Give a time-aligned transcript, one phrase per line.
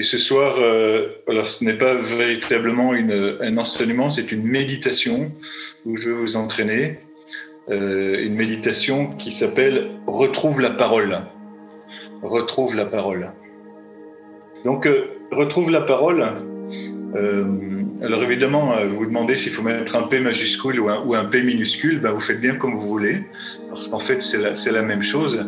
[0.00, 5.30] Et ce soir, euh, alors ce n'est pas véritablement une, un enseignement, c'est une méditation
[5.84, 7.00] où je vais vous entraîner.
[7.68, 11.20] Euh, une méditation qui s'appelle Retrouve la parole.
[12.22, 13.32] Retrouve la parole.
[14.64, 16.26] Donc, euh, retrouve la parole.
[18.02, 21.26] Alors évidemment, vous vous demandez s'il faut mettre un P majuscule ou un, ou un
[21.26, 22.00] P minuscule.
[22.00, 23.24] Ben, vous faites bien comme vous voulez,
[23.68, 25.44] parce qu'en fait, c'est la, la, même chose.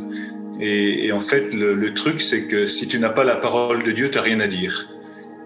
[0.65, 4.11] Et, en fait, le, truc, c'est que si tu n'as pas la parole de Dieu,
[4.11, 4.89] tu n'as rien à dire.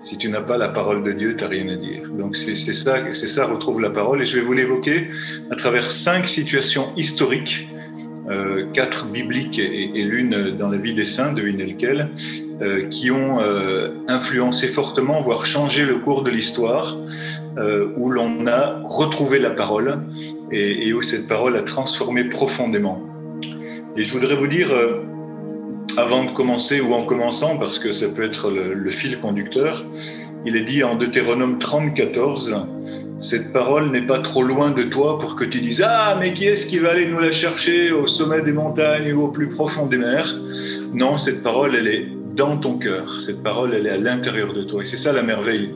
[0.01, 2.03] Si tu n'as pas la parole de Dieu, tu n'as rien à dire.
[2.11, 4.21] Donc c'est ça, c'est ça, retrouve la parole.
[4.21, 5.09] Et je vais vous l'évoquer
[5.51, 7.67] à travers cinq situations historiques,
[8.29, 12.11] euh, quatre bibliques et, l'une dans la vie des saints, de Elkel,
[12.63, 16.97] euh, qui ont euh, influencé fortement, voire changé le cours de l'histoire,
[17.59, 20.01] euh, où l'on a retrouvé la parole
[20.51, 23.16] et, où cette parole a transformé profondément.
[23.99, 25.03] Et je voudrais vous dire euh,
[25.97, 29.87] avant de commencer ou en commençant, parce que ça peut être le, le fil conducteur,
[30.45, 32.67] il est dit en Deutéronome 30, 14,
[33.19, 36.47] cette parole n'est pas trop loin de toi pour que tu dises Ah, mais qui
[36.47, 39.87] est-ce qui va aller nous la chercher au sommet des montagnes ou au plus profond
[39.87, 40.39] des mers?
[40.93, 43.21] Non, cette parole, elle est dans ton cœur.
[43.21, 44.83] Cette parole, elle est à l'intérieur de toi.
[44.83, 45.71] Et c'est ça la merveille.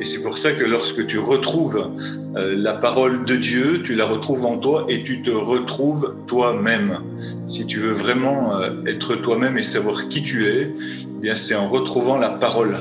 [0.00, 1.90] Et c'est pour ça que lorsque tu retrouves
[2.36, 7.00] euh, la parole de Dieu, tu la retrouves en toi et tu te retrouves toi-même.
[7.46, 11.54] Si tu veux vraiment euh, être toi-même et savoir qui tu es, eh bien c'est
[11.54, 12.76] en retrouvant la parole.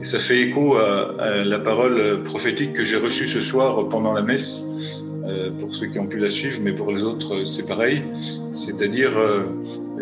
[0.00, 4.22] Et ça fait écho à, la parole prophétique que j'ai reçue ce soir pendant la
[4.22, 4.67] messe
[5.60, 8.02] pour ceux qui ont pu la suivre, mais pour les autres, c'est pareil.
[8.52, 9.44] C'est-à-dire, euh,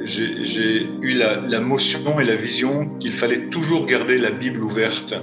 [0.04, 5.14] j'ai eu la, motion et la vision qu'il fallait toujours garder la Bible ouverte,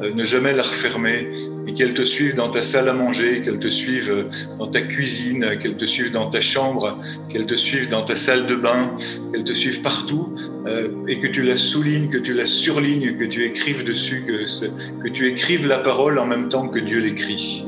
[0.00, 1.28] euh, ne jamais la refermer,
[1.66, 4.26] et qu'elle te suive dans ta salle à manger, qu'elle te suive
[4.58, 8.46] dans ta cuisine, qu'elle te suive dans ta chambre, qu'elle te suive dans ta salle
[8.46, 8.94] de bain,
[9.32, 10.34] qu'elle te suive partout,
[10.66, 15.02] euh, et que tu la soulignes, que tu la surlignes, que tu écrives dessus, que,
[15.02, 17.66] que tu écrives la parole en même temps que Dieu l'écrit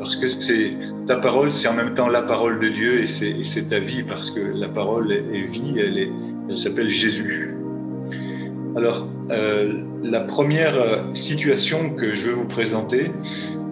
[0.00, 0.72] parce que c'est
[1.10, 4.30] ta parole, c'est en même temps la parole de Dieu et c'est ta vie, parce
[4.30, 7.52] que la parole est, vie, elle, s'appelle Jésus.
[8.76, 10.76] Alors, euh, la première
[11.12, 13.10] situation que je veux vous présenter,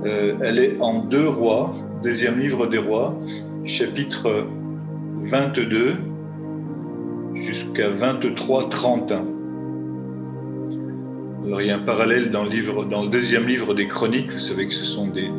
[0.05, 3.17] euh, elle est en deux rois, deuxième livre des rois,
[3.65, 4.45] chapitre
[5.23, 5.95] 22
[7.35, 9.38] jusqu'à 23-31.
[11.49, 14.31] Alors, il y a un parallèle dans le, livre, dans le deuxième livre des Chroniques.
[14.31, 15.31] Vous savez que ce sont des,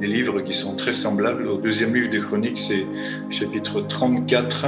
[0.00, 1.48] livres qui sont très semblables.
[1.48, 2.86] Au deuxième livre des Chroniques, c'est
[3.28, 4.66] chapitre 34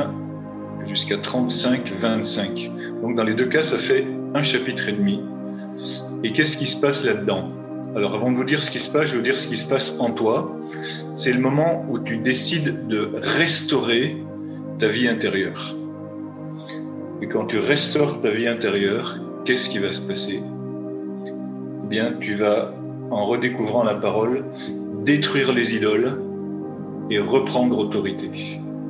[0.85, 2.73] jusqu'à 35, 25.
[3.03, 4.05] Donc, dans les deux cas, ça fait
[4.35, 5.21] un chapitre et demi.
[6.25, 7.49] Et qu'est-ce qui se passe là-dedans?
[7.95, 9.69] Alors, avant de vous dire ce qui se passe, je veux dire ce qui se
[9.69, 10.59] passe en toi.
[11.15, 14.17] C'est le moment où tu décides de restaurer
[14.81, 15.77] ta vie intérieure.
[17.21, 20.43] Et quand tu restaures ta vie intérieure, qu'est-ce qui va se passer?
[21.85, 22.73] Eh bien, tu vas,
[23.11, 24.45] en redécouvrant la parole,
[25.05, 26.19] détruire les idoles
[27.11, 28.31] et reprendre autorité.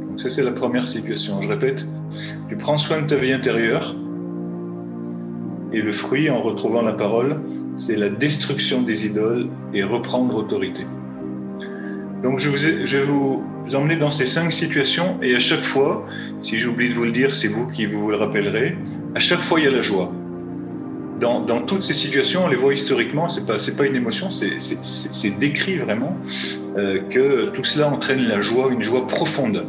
[0.09, 1.41] Donc ça, c'est la première situation.
[1.41, 1.87] Je répète,
[2.49, 3.95] tu prends soin de ta vie intérieure
[5.73, 7.41] et le fruit, en retrouvant la parole,
[7.79, 10.85] c'est la destruction des idoles et reprendre autorité.
[12.23, 13.43] Donc je, vous ai, vais vous
[13.75, 16.07] emmener dans ces cinq situations et à chaque fois,
[16.43, 18.77] si j'oublie de vous le dire, c'est vous qui vous le rappellerez,
[19.15, 20.13] à chaque fois il y a la joie
[21.23, 25.79] dans, toutes ces situations, on les voit historiquement, c'est pas, pas une émotion, c'est décrit
[25.79, 26.17] vraiment
[26.77, 29.65] euh, que tout cela entraîne la joie, une joie profonde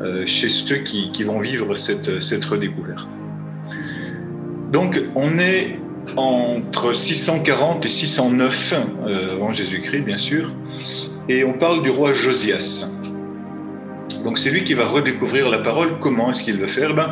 [0.00, 3.08] euh, chez ceux qui, qui, vont vivre cette, cette redécouverte.
[4.70, 5.78] Donc, on est
[6.16, 8.74] entre 640 et 609
[9.06, 10.54] euh, avant Jésus-Christ, bien sûr,
[11.28, 12.88] et on parle du roi Josias.
[14.24, 15.98] Donc, c'est lui qui va redécouvrir la parole.
[16.00, 16.94] Comment est-ce qu'il va faire?
[16.94, 17.10] Ben,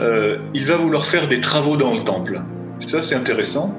[0.00, 2.40] euh, Il va vouloir faire des travaux dans le temple.
[2.86, 3.74] Ça, c'est intéressant.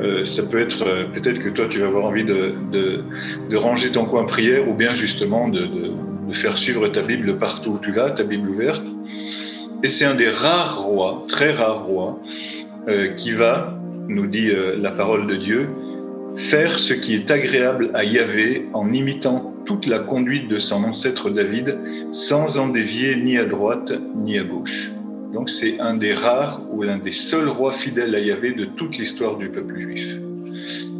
[0.00, 3.90] Euh, ça peut être, euh, peut-être que toi, tu vas avoir envie de, de, ranger
[3.90, 7.90] ton coin prière ou bien justement de, de, faire suivre ta Bible partout où tu
[7.90, 8.84] vas, ta Bible ouverte.
[9.82, 12.20] Et c'est un des rares rois, très rares rois,
[12.88, 13.76] euh, qui va,
[14.08, 15.68] nous dit la parole de Dieu,
[16.36, 21.30] faire ce qui est agréable à Yahvé en imitant toute la conduite de son ancêtre
[21.30, 21.78] David,
[22.12, 24.92] sans en dévier ni à droite ni à gauche.
[25.32, 28.98] Donc c'est un des rares ou l'un des seuls rois fidèles à Yahvé de toute
[28.98, 30.16] l'histoire du peuple juif.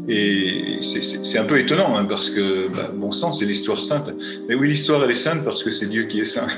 [0.08, 4.10] Et c'est un peu étonnant, hein, parce que, bah, bon sang, c'est l'histoire sainte.
[4.48, 6.48] Mais oui, l'histoire, elle est sainte parce que c'est Dieu qui est saint.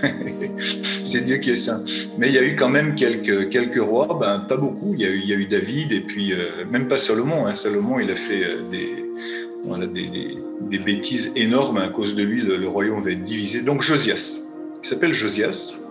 [0.58, 1.84] c'est Dieu qui est saint.
[2.18, 4.94] Mais il y a eu quand même quelques, rois, ben, pas beaucoup.
[4.94, 7.46] Il y, a eu, David, et puis euh, même pas Salomon.
[7.46, 7.54] Hein.
[7.54, 11.76] Salomon, il a fait euh, des, bêtises énormes.
[11.76, 13.60] À cause de lui, le royaume va être divisé.
[13.60, 14.40] Donc Josias,
[14.82, 15.81] il s'appelle Josias.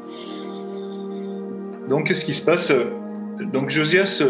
[1.91, 2.71] Donc, qu'est-ce qui se passe
[3.53, 4.21] donc Josias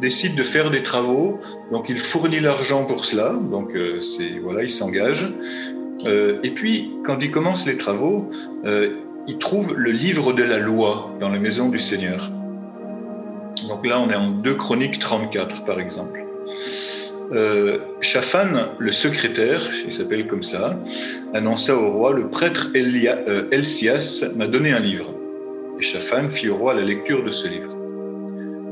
[0.00, 1.40] décide de faire des travaux,
[1.72, 5.34] donc il fournit l'argent pour cela, donc c'est voilà, il s'engage.
[6.06, 8.30] et puis quand il commence les travaux,
[9.26, 12.30] il trouve le livre de la loi dans la maison du Seigneur.
[13.68, 16.24] Donc là, on est en 2 Chroniques 34, par exemple.
[17.32, 20.76] Euh, Shaphan, le secrétaire, il s'appelle comme ça,
[21.32, 25.14] annonça au roi Le prêtre Elia, euh, Elsias m'a donné un livre.
[25.80, 27.74] Et Shaphan fit au roi la lecture de ce livre.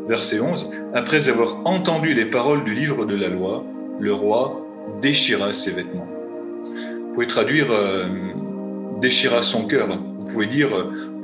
[0.08, 3.64] Verset 11 Après avoir entendu les paroles du livre de la loi,
[3.98, 4.60] le roi
[5.00, 6.06] déchira ses vêtements.
[6.66, 8.08] Vous pouvez traduire euh,
[9.00, 9.88] déchira son cœur.
[9.88, 10.68] Vous pouvez dire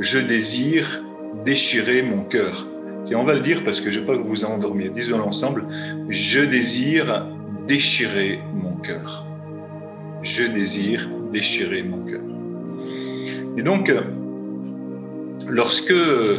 [0.00, 1.02] Je désire
[1.44, 2.66] déchirer mon cœur.
[3.10, 4.88] Et on va le dire parce que je ne veux pas que vous endormiez.
[4.88, 5.66] Disons ensemble,
[6.08, 7.26] je désire
[7.68, 9.26] déchirer mon cœur.
[10.22, 12.22] Je désire déchirer mon cœur.
[13.58, 13.92] Et donc,
[15.48, 16.38] lorsque, euh,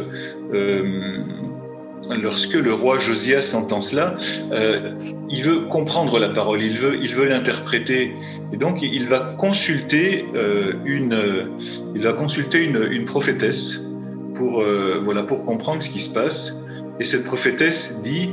[2.10, 4.16] lorsque le roi Josias entend cela,
[4.52, 4.92] euh,
[5.28, 8.14] il veut comprendre la parole, il veut, il veut l'interpréter.
[8.52, 11.48] Et donc, il va consulter euh, une,
[11.94, 13.84] il va consulter une, prophétesse
[14.34, 14.62] pour,
[15.02, 16.58] voilà, pour comprendre ce qui se passe.
[17.00, 18.30] Et cette prophétesse dit,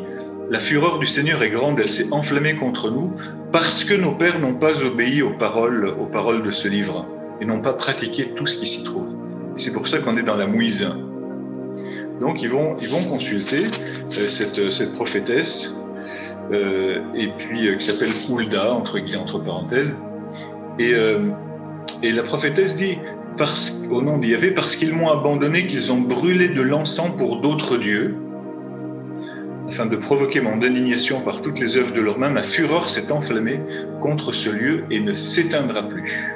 [0.49, 3.11] la fureur du Seigneur est grande, elle s'est enflammée contre nous
[3.51, 7.05] parce que nos pères n'ont pas obéi aux paroles, aux paroles de ce livre
[7.39, 9.22] et n'ont pas pratiqué tout ce qui s'y trouve.
[9.55, 10.87] C'est pour ça qu'on est dans la mouise.
[12.19, 15.73] Donc ils vont, ils vont consulter euh, cette, cette prophétesse,
[16.51, 19.95] euh, et puis euh, qui s'appelle Hulda, entre, entre parenthèses.
[20.79, 20.93] Et,
[22.01, 22.97] et la prophétesse dit
[23.37, 27.77] parce, au nom d'Yahvé, parce qu'ils m'ont abandonné, qu'ils ont brûlé de l'encens pour d'autres
[27.77, 28.15] dieux,
[29.67, 33.11] afin de provoquer mon indignation par toutes les œuvres de leurs mains, ma fureur s'est
[33.11, 33.59] enflammée
[34.01, 36.35] contre ce lieu et ne s'éteindra plus.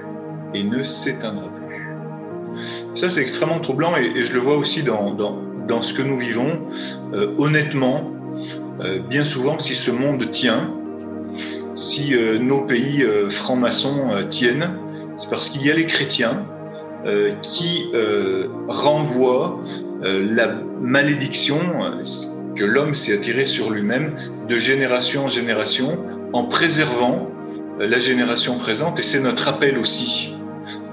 [0.54, 1.57] Et ne s'éteindra plus.
[2.98, 6.68] Ça, c'est extrêmement troublant et, je le vois aussi dans, dans, ce que nous vivons.
[7.14, 8.12] Euh, honnêtement,
[8.80, 10.74] euh, bien souvent, si ce monde tient,
[11.76, 14.72] si euh, nos pays francs-maçons tiennent,
[15.16, 16.44] c'est parce qu'il y a les chrétiens
[17.42, 17.86] qui
[18.68, 19.62] renvoie
[20.04, 20.48] euh, la
[20.82, 21.60] malédiction
[22.56, 24.16] que l'homme s'est attiré sur lui-même
[24.50, 26.00] de génération en génération
[26.34, 27.32] en préservant
[27.80, 30.37] la génération présente et c'est notre appel aussi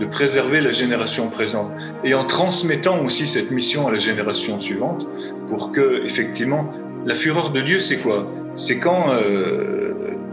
[0.00, 1.70] de préserver la génération présente
[2.04, 5.06] et en transmettant aussi cette mission à la génération suivante
[5.48, 6.72] pour que effectivement
[7.06, 8.26] la fureur de Dieu c'est quoi?
[8.56, 9.06] C'est quand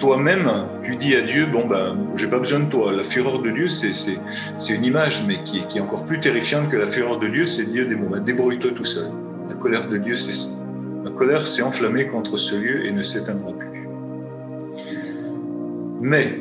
[0.02, 0.50] toi-même,
[0.84, 2.92] tu dis à Dieu, bon ben, j'ai pas besoin de toi.
[2.92, 6.88] La fureur de Dieu, c'est une image, mais qui, est encore plus terrifiante que la
[6.88, 9.12] fureur de Dieu, c'est Dieu, bon, ben, débrouille-toi tout seul.
[9.48, 10.48] La colère de Dieu, c'est ça.
[11.06, 13.88] La colère s'est enflammée contre ce lieu et ne s'éteindra plus.
[16.02, 16.40] Mais,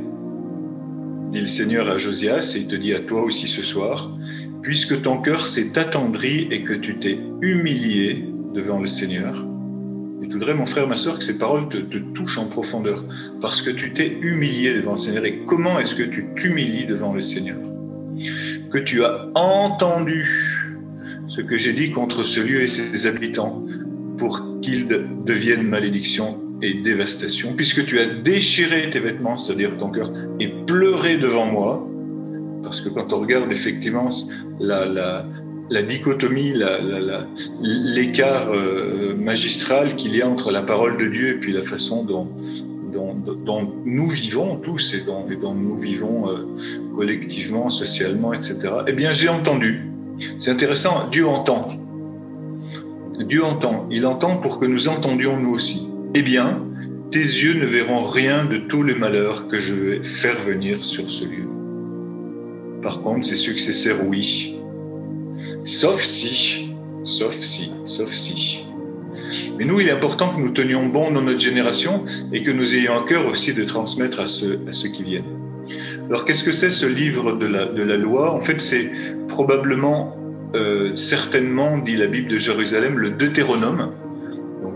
[1.30, 4.08] dit le Seigneur à Josias, et il te dit à toi aussi ce soir,
[4.62, 8.24] puisque ton cœur s'est attendri et que tu t'es humilié
[8.54, 9.46] devant le Seigneur,
[10.30, 13.04] je voudrais, mon frère, ma soeur, que ces paroles te, touchent en profondeur,
[13.40, 15.24] parce que tu t'es humilié devant le Seigneur.
[15.24, 17.58] Et comment est-ce que tu t'humilies devant le Seigneur?
[18.70, 20.28] Que tu as entendu
[21.26, 23.64] ce que j'ai dit contre ce lieu et ses habitants,
[24.18, 24.86] pour qu'ils
[25.24, 31.16] deviennent malédiction et dévastation, puisque tu as déchiré tes vêtements, c'est-à-dire ton cœur, et pleuré
[31.16, 31.86] devant moi,
[32.62, 34.10] parce que quand on regarde effectivement
[34.60, 35.26] la, la,
[35.70, 36.52] la dichotomie,
[37.60, 42.04] l'écart euh, magistral qu'il y a entre la parole de Dieu et puis la façon
[42.04, 42.28] dont,
[42.92, 46.46] dont, nous vivons tous et dont, dont nous vivons euh,
[46.94, 48.58] collectivement, socialement, etc.
[48.86, 49.86] Eh bien, j'ai entendu.
[50.38, 51.68] C'est intéressant, Dieu entend.
[53.18, 53.86] Dieu entend.
[53.90, 55.89] Il entend pour que nous entendions nous aussi.
[56.14, 56.64] Eh bien,
[57.10, 61.08] tes yeux ne verront rien de tous les malheurs que je vais faire venir sur
[61.10, 61.48] ce lieu.
[62.82, 64.60] Par contre, ses successeurs, oui,
[65.64, 66.74] Sauf si,
[67.04, 68.66] sauf si, sauf si.
[69.58, 72.74] Mais nous, il est important que nous tenions bon dans notre génération et que nous
[72.74, 75.38] ayons à cœur aussi de transmettre à ceux, à ceux qui viennent.
[76.08, 78.34] Alors, qu'est-ce que c'est ce livre de la, de la loi?
[78.34, 78.90] En fait, c'est
[79.28, 80.16] probablement,
[80.56, 83.92] euh, certainement, dit la Bible de Jérusalem, le Deutéronome.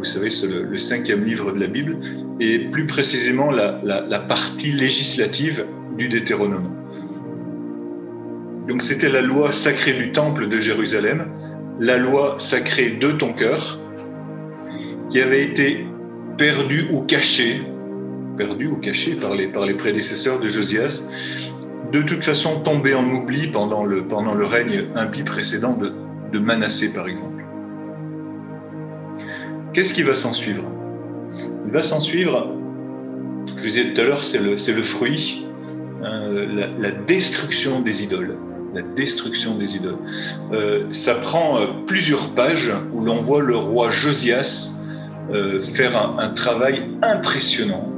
[0.05, 1.97] Vous savez, c'est le, cinquième livre de la Bible,
[2.39, 5.65] et plus précisément la, partie législative
[5.97, 6.71] du Deutéronome.
[8.69, 11.27] Donc c'était la loi sacrée du temple de Jérusalem,
[11.81, 13.81] la loi sacrée de ton cœur,
[15.09, 15.87] qui avait été
[16.37, 17.63] perdue ou cachée,
[18.37, 21.03] perdue ou cachée par les, prédécesseurs de Josias,
[21.93, 25.95] de toute façon tombée en oubli pendant le, pendant le règne impie précédent de,
[26.31, 27.44] de Manassé, par exemple.
[29.75, 30.63] Qu'est-ce qui va s'en suivre?
[31.67, 32.49] Il va s'en suivre,
[33.57, 35.45] je vous disais tout à l'heure, c'est le, le, fruit,
[36.05, 36.29] hein,
[36.79, 38.37] la, destruction des idoles
[38.73, 39.99] la destruction des idoles.
[40.53, 44.73] Euh, ça prend euh, plusieurs pages où l'on voit le roi Josias
[45.33, 47.89] euh, faire un, travail impressionnant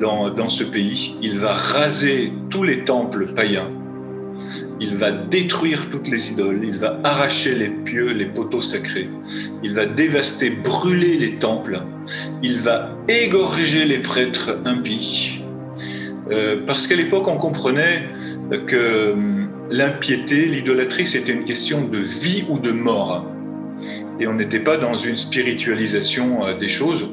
[0.00, 1.16] dans, dans ce pays.
[1.22, 3.70] Il va raser tous les temples païens.
[4.80, 9.08] Il va détruire toutes les idoles, il va arracher les pieux, les poteaux sacrés,
[9.62, 11.82] il va dévaster, brûler les temples,
[12.42, 15.42] il va égorger les prêtres impies.
[16.30, 18.02] Euh, parce qu'à l'époque, on comprenait
[18.66, 23.24] que hum, l'impiété, l'idolâtrie, c'était une question de vie ou de mort
[24.18, 27.08] et on n'était pas dans une spiritualisation euh, des choses.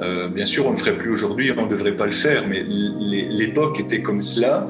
[0.00, 2.64] Euh, bien sûr, on ne ferait plus aujourd'hui, on ne devrait pas le faire, mais
[2.66, 4.68] l'époque était comme cela.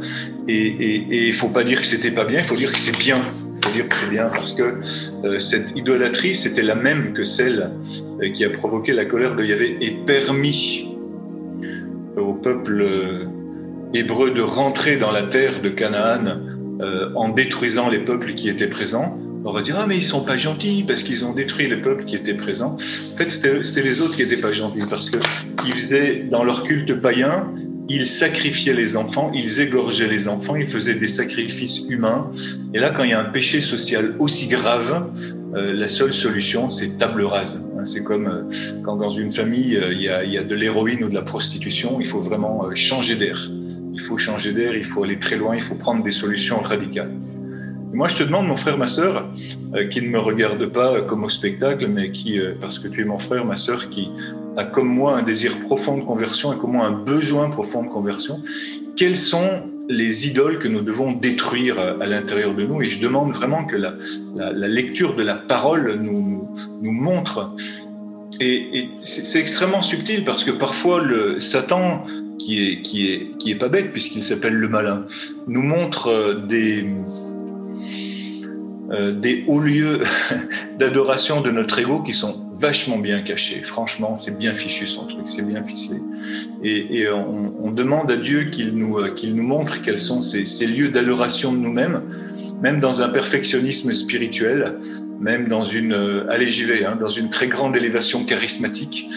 [0.48, 2.96] Et il ne faut pas dire que c'était pas bien, il faut dire que c'est
[2.98, 3.18] bien.
[3.56, 4.74] Il faut dire que c'est bien parce que
[5.24, 7.72] euh, cette idolâtrie, c'était la même que celle
[8.34, 10.96] qui a provoqué la colère de Yahvé et permis
[12.16, 13.26] au peuple
[13.92, 16.40] hébreu de rentrer dans la terre de Canaan
[17.14, 20.36] en détruisant les peuples qui étaient présents on va dire, ah, mais ils sont pas
[20.36, 22.76] gentils parce qu'ils ont détruit les peuples qui étaient présents.
[23.14, 27.00] En fait, c'était les autres qui étaient pas gentils parce qu'ils faisaient, dans leur culte
[27.00, 27.46] païen,
[27.88, 32.30] ils sacrifiaient les enfants, ils égorgeaient les enfants, ils faisaient des sacrifices humains.
[32.74, 35.08] Et là, quand il y a un péché social aussi grave,
[35.54, 37.62] euh, la seule solution, c'est table rase.
[37.78, 38.42] Hein, c'est comme euh,
[38.82, 42.06] quand dans une famille, euh, il y, a, de l'héroïne ou de la prostitution, il
[42.06, 43.38] faut vraiment changer d'air.
[43.92, 47.12] Il faut changer d'air, il faut aller très loin, il faut prendre des solutions radicales.
[47.92, 49.26] Moi, je te demande, mon frère, ma sœur,
[49.90, 53.16] qui ne me regarde pas comme au spectacle, mais qui, parce que tu es mon
[53.16, 54.10] frère, ma sœur, qui
[54.56, 57.88] a comme moi un désir profond de conversion et comme moi un besoin profond de
[57.88, 58.42] conversion,
[58.96, 62.82] quelles sont les idoles que nous devons détruire à l'intérieur de nous?
[62.82, 63.92] Et je demande vraiment que la,
[64.68, 66.48] lecture de la parole nous,
[66.82, 67.54] montre.
[68.40, 72.04] Et, et c'est extrêmement subtil parce que parfois le Satan,
[72.38, 75.06] qui est, qui est, qui est pas bête puisqu'il s'appelle le malin,
[75.46, 76.86] nous montre euh, des
[78.92, 80.00] euh, des hauts lieux
[80.78, 83.62] d'adoration de notre ego qui sont vachement bien cachés.
[83.62, 86.00] Franchement, c'est bien fichu son truc, c'est bien ficelé.
[86.62, 90.88] Et, on, demande à Dieu qu'il nous, euh, qu'il nous montre quels sont ces, lieux
[90.88, 92.00] d'adoration de nous-mêmes,
[92.62, 94.78] même dans un perfectionnisme spirituel,
[95.20, 96.48] même dans une, euh, allez
[96.84, 99.08] hein, dans une très grande élévation charismatique,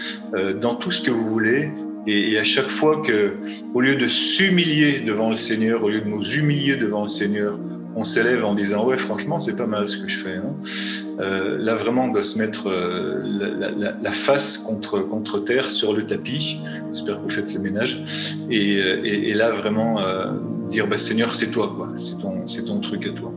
[0.62, 1.70] dans tout ce que vous voulez,
[2.06, 3.36] et, et, à chaque fois que,
[3.74, 7.58] au lieu de s'humilier devant le Seigneur, au lieu de nous humilier devant le Seigneur,
[8.00, 10.38] on s'élève en disant ouais franchement c'est pas mal ce que je fais.
[10.38, 10.56] Hein.
[11.20, 13.22] Euh, là vraiment on doit se mettre euh,
[14.02, 16.62] la, face contre contre terre sur le tapis.
[16.92, 18.02] J'espère que vous faites le ménage
[18.50, 20.32] et, et, là vraiment euh,
[20.70, 23.34] dire bah, Seigneur c'est toi quoi, c'est ton c'est ton truc à toi.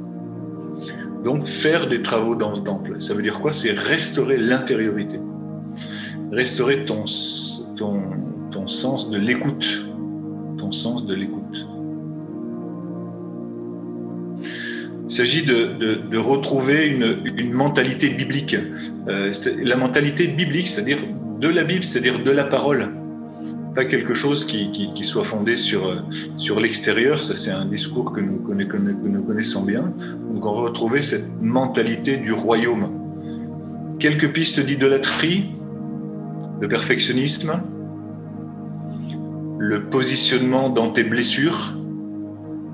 [1.25, 3.53] Donc faire des travaux dans le temple, ça veut dire quoi?
[3.53, 5.19] C'est restaurer l'intériorité,
[6.31, 7.05] restaurer ton
[7.77, 8.01] ton
[8.53, 9.83] ton sens de l'écoute,
[10.59, 11.67] ton sens de l'écoute.
[15.13, 18.57] Il s'agit de, retrouver une, mentalité biblique.
[19.09, 19.31] Euh,
[19.63, 21.01] la mentalité biblique, c'est-à-dire
[21.39, 22.89] de la Bible, c'est-à-dire de la parole.
[23.75, 26.03] Pas quelque chose qui, soit fondé sur,
[26.39, 29.93] sur l'extérieur, ça c'est un discours que nous, connaissons bien.
[30.33, 32.89] Donc on retrouver cette mentalité du royaume.
[33.99, 35.51] Quelques pistes d'idolâtrie,
[36.59, 37.61] le perfectionnisme,
[39.59, 41.77] le positionnement dans tes blessures.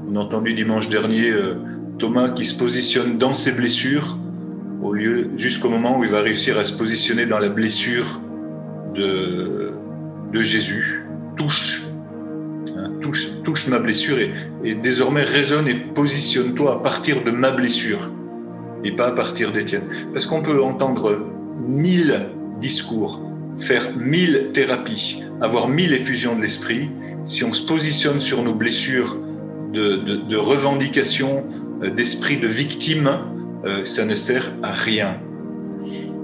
[0.08, 1.56] On a entendu dimanche dernier euh,
[1.98, 4.16] Thomas qui se positionne dans ses blessures
[4.82, 8.20] au lieu jusqu'au moment où il va réussir à se positionner dans la blessure
[8.94, 9.72] de,
[10.32, 11.04] de Jésus.
[11.36, 11.82] Touche,
[12.76, 18.12] hein, touche, touche ma blessure et, désormais résonne et positionne-toi à partir de ma blessure
[18.84, 19.84] et pas à partir d'Étienne.
[20.12, 21.18] Parce qu'on peut entendre
[21.66, 22.28] mille
[22.60, 23.20] discours,
[23.58, 26.90] faire mille thérapies, avoir mille effusions de l'esprit.
[27.24, 29.16] Si on se positionne sur nos blessures
[29.72, 33.10] de, de, de revendication, euh, d'esprit de victime,
[33.64, 35.18] euh, ça ne sert à rien.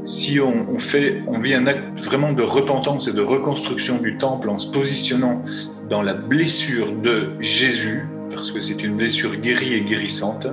[0.04, 4.50] Si on, fait, on vit un acte vraiment de repentance et de reconstruction du temple
[4.50, 5.42] en se positionnant
[5.88, 10.46] dans la blessure de Jésus, parce que c'est une blessure guérie et guérissante,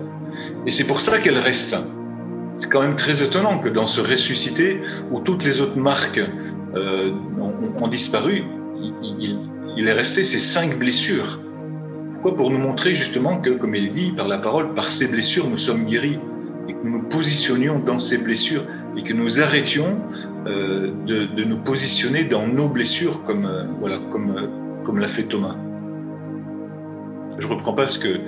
[0.65, 1.75] et c'est pour ça qu'elle reste.
[2.58, 4.79] C'est quand même très étonnant que dans ce ressuscité,
[5.12, 6.22] où toutes les autres marques
[6.75, 7.12] euh,
[7.81, 8.43] ont, disparu,
[9.03, 11.39] il est resté ces cinq blessures
[12.30, 15.58] pour nous montrer justement que, comme il dit par la parole, par ces blessures, nous
[15.58, 16.20] sommes guéris
[16.68, 18.63] et que nous nous positionnions dans ces blessures
[18.96, 20.00] et que nous arrêtions
[20.48, 25.24] euh, de, nous positionner dans nos blessures comme, euh, voilà, comme, euh, comme l'a fait
[25.24, 25.56] Thomas.
[27.40, 28.20] Je reprends pas ce que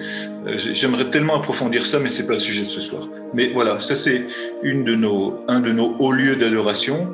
[0.56, 3.04] j'aimerais tellement approfondir ça, mais c'est pas le sujet de ce soir.
[3.36, 4.26] Mais voilà, ça c'est
[4.64, 7.10] une de nos, un de nos hauts lieux d'adoration.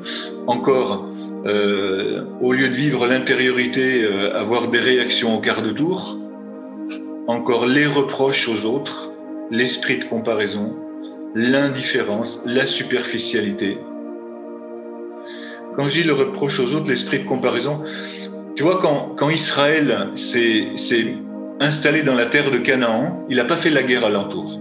[0.46, 1.10] Encore,
[1.44, 6.19] au lieu de vivre l'intériorité, avoir des réactions au quart de tour,
[7.30, 9.12] encore les reproches aux autres,
[9.50, 10.74] l'esprit de comparaison,
[11.34, 13.78] l'indifférence, la superficialité.
[15.76, 17.82] Quand je dis le reproche aux autres, l'esprit de comparaison,
[18.56, 20.66] tu vois, quand, quand Israël s'est
[21.60, 24.58] installé dans la terre de Canaan, il n'a pas fait la guerre alentour.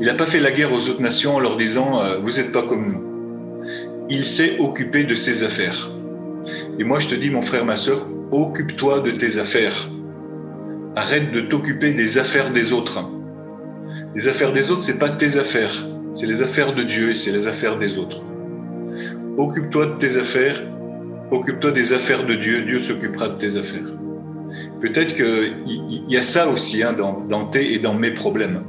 [0.00, 2.52] Il n'a pas fait la guerre aux autres nations en leur disant euh, Vous n'êtes
[2.52, 4.06] pas comme nous.
[4.08, 5.90] Il s'est occupé de ses affaires.
[6.78, 9.88] Et moi, je te dis, mon frère, ma soeur, occupe-toi de tes affaires.
[10.96, 13.00] Arrête de t'occuper des affaires des autres.
[14.14, 17.30] Les affaires des autres, c'est pas tes affaires, c'est les affaires de Dieu et c'est
[17.30, 18.20] les affaires des autres.
[19.38, 20.62] Occupe-toi de tes affaires,
[21.30, 23.86] occupe-toi des affaires de Dieu, Dieu s'occupera de tes affaires.
[24.80, 28.64] Peut-être qu'il y a ça aussi hein, dans, tes et dans mes problèmes.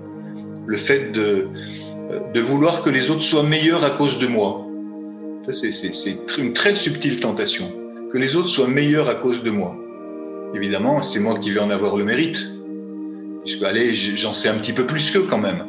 [0.67, 1.47] Le fait de,
[2.33, 4.67] de vouloir que les autres soient meilleurs à cause de moi.
[5.49, 7.71] C'est une très subtile tentation.
[8.13, 9.75] Que les autres soient meilleurs à cause de moi.
[10.53, 12.51] Évidemment, c'est moi qui vais en avoir le mérite.
[13.43, 15.65] Puisque, allez, j'en sais un petit peu plus qu'eux quand même.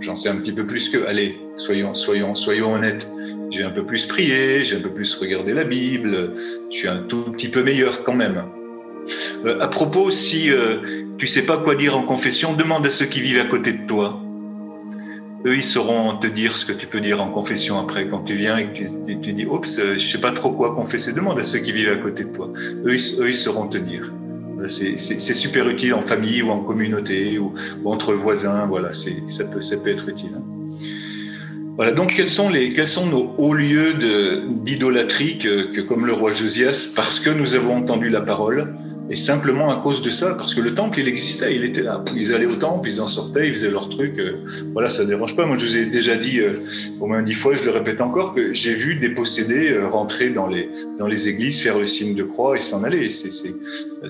[0.00, 1.06] J'en sais un petit peu plus qu'eux.
[1.08, 3.10] Allez, soyons, soyons, soyons honnêtes.
[3.50, 6.34] J'ai un peu plus prié, j'ai un peu plus regardé la Bible,
[6.70, 8.42] je suis un tout petit peu meilleur quand même.
[9.44, 13.06] Euh, à propos, si euh, tu sais pas quoi dire en confession, demande à ceux
[13.06, 14.20] qui vivent à côté de toi.
[15.46, 18.08] Eux, ils sauront te dire ce que tu peux dire en confession après.
[18.08, 21.12] Quand tu viens et que tu, dis, oups, euh, je sais pas trop quoi confesser,
[21.12, 22.50] demande à ceux qui vivent à côté de toi.
[22.84, 24.12] Eux, eux ils sauront te dire.
[24.66, 24.96] C'est
[25.34, 27.52] super utile en famille ou en communauté ou,
[27.84, 28.66] entre voisins.
[28.66, 30.32] Voilà, ça peut, ça peut être utile.
[30.36, 30.42] Hein.
[31.76, 33.94] Voilà, donc quels sont, les, quels sont nos hauts lieux
[34.64, 38.74] d'idolâtrie que, que, comme le roi Josias, parce que nous avons entendu la parole,
[39.08, 42.02] et simplement à cause de ça, parce que le temple, il existait, il était là.
[42.16, 44.18] Ils allaient au temple, ils en sortaient, ils faisaient leur truc.
[44.18, 44.38] Euh,
[44.72, 45.46] voilà, ça ne dérange pas.
[45.46, 46.60] Moi, je vous ai déjà dit euh,
[47.00, 50.30] au moins dix fois, je le répète encore, que j'ai vu des possédés euh, rentrer
[50.30, 53.08] dans les, dans les églises, faire le signe de croix et s'en aller.
[53.10, 53.30] C'est.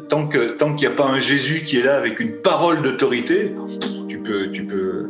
[0.08, 3.52] Tant, tant qu'il n'y a pas un Jésus qui est là avec une parole d'autorité,
[4.08, 5.06] tu peux, tu peux...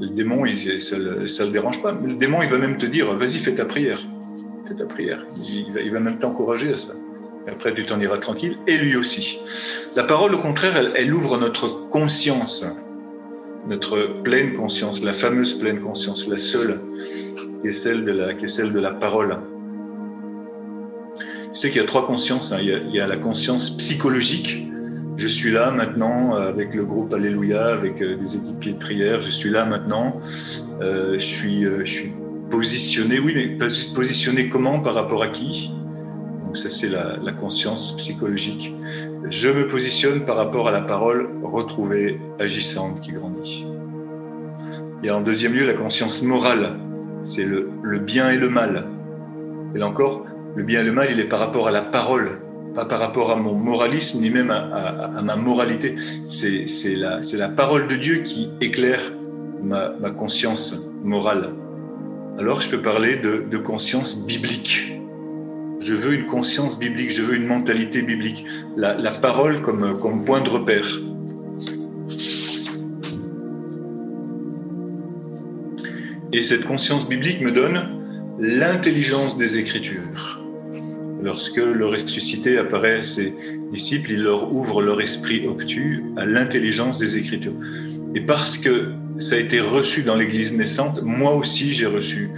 [0.00, 0.44] Le démon,
[0.78, 1.92] ça ne le dérange pas.
[1.92, 4.00] Le démon, il va même te dire, vas-y, fais ta prière.
[4.66, 5.24] Fais ta prière.
[5.36, 6.94] Il va même t'encourager à ça
[7.48, 9.40] après tu t'en iras tranquille, et lui aussi.
[9.96, 12.64] La parole, au contraire, elle, ouvre notre conscience,
[13.66, 16.80] notre pleine conscience, la fameuse pleine conscience, la seule,
[17.62, 19.38] qui est celle de la, qui est celle de la parole.
[21.52, 22.52] Tu sais qu'il y a trois consciences.
[22.52, 22.58] Hein.
[22.60, 24.68] Il, y a, la conscience psychologique.
[25.16, 29.20] Je suis là maintenant avec le groupe Alléluia, avec euh, des équipiers de prière.
[29.20, 30.20] Je suis là maintenant.
[30.80, 32.12] Euh, je, suis, euh, je suis
[32.50, 33.18] positionné.
[33.18, 35.72] Oui, mais positionné comment par rapport à qui?
[36.48, 38.74] Donc ça, c'est la, conscience psychologique.
[39.28, 43.66] Je me positionne par rapport à la parole retrouvée, agissante, qui grandit.
[45.06, 46.72] A en deuxième lieu la conscience morale.
[47.22, 48.86] C'est le, bien et le mal.
[49.74, 50.24] Et là encore,
[50.56, 52.40] le bien et le mal, il est par rapport à la parole,
[52.74, 55.96] pas par rapport à mon moralisme, ni même à, ma moralité.
[56.24, 56.64] C'est
[56.96, 59.02] la, parole de Dieu qui éclaire
[59.62, 61.50] ma, conscience morale.
[62.38, 64.97] Alors je peux parler de conscience biblique.
[65.80, 68.44] Je veux une conscience biblique, je veux une mentalité biblique,
[68.76, 70.86] la, parole comme, comme point de repère.
[76.32, 77.88] Et cette conscience biblique me donne
[78.38, 80.40] l'intelligence des Écritures.
[81.22, 83.34] Lorsque le ressuscité apparaît à ses
[83.72, 87.54] disciples, il leur ouvre leur esprit obtus à l'intelligence des Écritures.
[88.14, 92.30] Et parce que ça a été reçu dans l'Église naissante, moi aussi j'ai reçu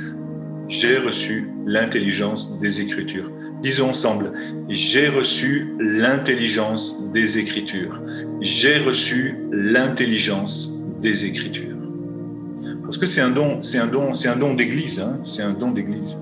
[0.70, 3.30] j'ai reçu l'intelligence des Écritures.
[3.60, 4.32] Disons ensemble,
[4.68, 8.00] j'ai reçu l'intelligence des Écritures.
[8.40, 11.76] J'ai reçu l'intelligence des Écritures.
[12.82, 15.52] Parce que c'est un don, c'est un don, c'est un don d'Église, hein, c'est un
[15.52, 16.16] don d'Église.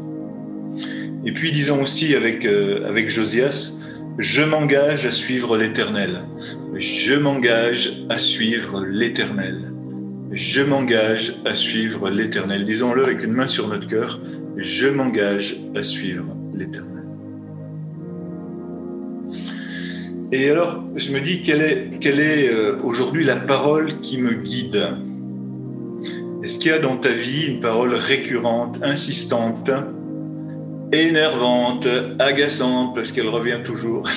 [1.25, 3.75] Et puis disons aussi avec euh, avec Josias,
[4.19, 6.23] je m'engage à suivre l'Éternel.
[6.75, 9.73] Je m'engage à suivre l'Éternel
[10.33, 12.65] je m'engage à suivre l'Éternel.
[12.65, 14.21] Disons-le avec une main sur notre cœur,
[14.57, 17.05] je m'engage à suivre l'Éternel.
[20.31, 24.35] Et alors, je me dis, quelle est, quelle est euh, aujourd'hui la parole qui me
[24.35, 24.97] guide?
[26.43, 29.71] Est-ce qu'il y a dans ta vie une parole récurrente, insistante,
[30.93, 31.87] énervante,
[32.19, 34.09] agaçante, parce qu'elle revient toujours,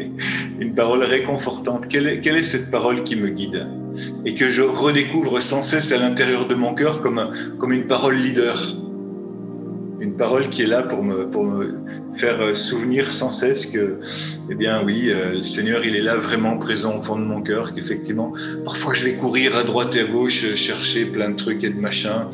[0.60, 3.66] une parole réconfortante quelle est, quelle cette parole qui me guide
[4.24, 8.16] et que je redécouvre sans cesse à l'intérieur de mon cœur comme, comme une parole
[8.16, 8.56] leader?
[10.14, 11.74] Une parole qui est là pour me, pour me
[12.14, 13.98] faire souvenir sans cesse que,
[14.48, 17.42] eh bien oui, euh, le Seigneur, il est là vraiment présent au fond de mon
[17.42, 18.32] cœur, qu'effectivement,
[18.64, 21.80] parfois je vais courir à droite et à gauche, chercher plein de trucs et de
[21.80, 22.28] machins,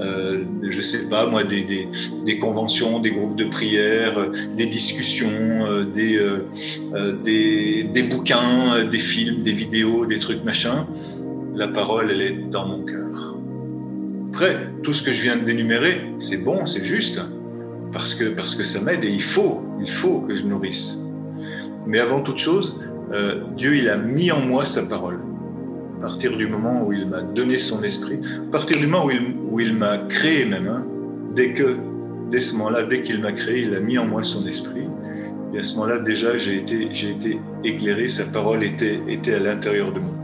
[0.00, 1.86] euh, je sais pas moi, des, des,
[2.24, 8.98] des, conventions, des groupes de prière, des discussions, euh, des, euh, des, des, bouquins, des
[8.98, 10.86] films, des vidéos, des trucs machins.
[11.54, 13.07] La parole, elle est dans mon cœur.
[14.40, 17.20] Après, tout ce que je viens de d'énumérer, c'est bon, c'est juste.
[17.92, 20.96] parce que, parce que ça m'aide et il faut, il faut que je nourrisse.
[21.88, 22.78] Mais avant toute chose,
[23.12, 25.18] euh, Dieu, il a mis en moi sa parole.
[25.98, 29.10] À partir du moment où il m'a donné son esprit, à partir du moment où
[29.10, 30.86] il, où il m'a créé même, hein,
[31.34, 31.76] dès que,
[32.30, 34.86] dès ce moment-là, dès qu'il m'a créé, il a mis en moi son esprit.
[35.52, 39.40] Et à ce moment-là, déjà, j'ai été, j'ai été éclairé, sa parole était, était à
[39.40, 40.14] l'intérieur de moi.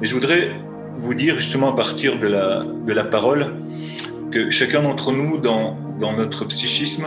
[0.00, 0.52] Mais je voudrais
[0.98, 3.54] vous dire justement à partir de la, de la parole
[4.30, 7.06] que chacun d'entre nous, dans, dans notre psychisme,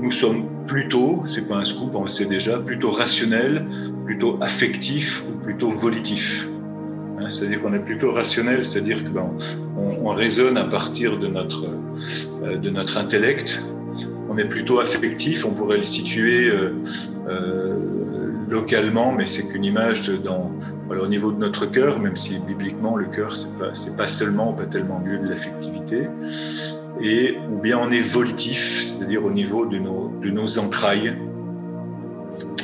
[0.00, 3.64] nous sommes plutôt, c'est pas un scoop, on le sait déjà, plutôt rationnel,
[4.04, 6.46] plutôt affectif ou plutôt volitif.
[7.18, 9.30] Hein, c'est-à-dire qu'on est plutôt rationnel, c'est-à-dire qu'on ben,
[9.76, 11.64] on, raisonne à partir de notre,
[12.42, 13.62] euh, de notre intellect.
[14.28, 16.74] On est plutôt affectif, on pourrait le situer euh,
[17.28, 17.95] euh,
[18.48, 20.50] localement, mais c'est qu'une image dans,
[20.90, 24.66] au niveau de notre cœur, même si bibliquement le cœur c'est pas pas seulement pas
[24.66, 26.08] tellement lieu de l'affectivité,
[27.00, 31.14] et ou bien on est volitif, c'est-à-dire au niveau de nos de nos entrailles.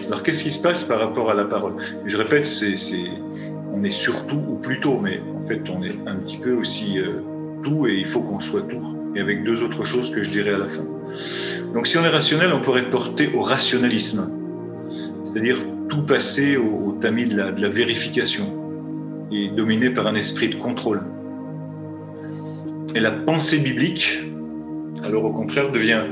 [0.07, 1.75] Alors qu'est-ce qui se passe par rapport à la parole?
[2.05, 2.75] Je répète, c'est
[3.73, 7.21] on est surtout ou plutôt, mais en fait on est un petit peu aussi euh,
[7.63, 8.83] tout et il faut qu'on soit tout.
[9.15, 10.85] Et avec deux autres choses que je dirai à la fin.
[11.75, 14.31] Donc si on est rationnel, on pourrait être porté au rationalisme,
[15.33, 18.53] c'est-à-dire tout passer au, tamis de la, vérification
[19.33, 21.03] et dominé par un esprit de contrôle.
[22.95, 24.25] Et la pensée biblique,
[25.03, 26.05] alors au contraire, devient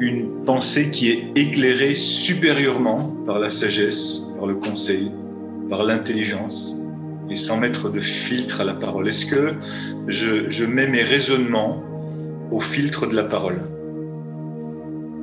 [0.00, 5.12] une pensée qui est éclairée supérieurement par la sagesse, par le conseil,
[5.68, 6.74] par l'intelligence,
[7.28, 9.06] et sans mettre de filtre à la parole.
[9.06, 9.54] Est-ce que
[10.08, 11.82] je, mets mes raisonnements
[12.50, 13.60] au filtre de la parole?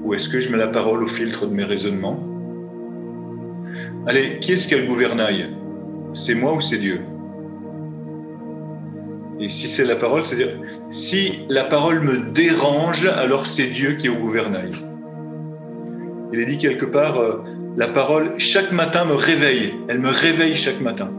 [0.04, 2.30] Ou est-ce que je mets la parole au filtre de mes raisonnements?
[4.10, 5.52] Allez, qui est-ce qui a le gouvernail?
[6.14, 7.02] C'est moi ou c'est Dieu?
[9.40, 10.58] Et si c'est la parole, c'est-à-dire,
[10.90, 14.72] si la parole me dérange, alors c'est Dieu qui est au gouvernail.
[16.34, 17.44] Il est dit quelque part, euh,
[17.78, 19.76] la parole, chaque matin, me réveille.
[19.90, 21.12] Elle me réveille chaque matin.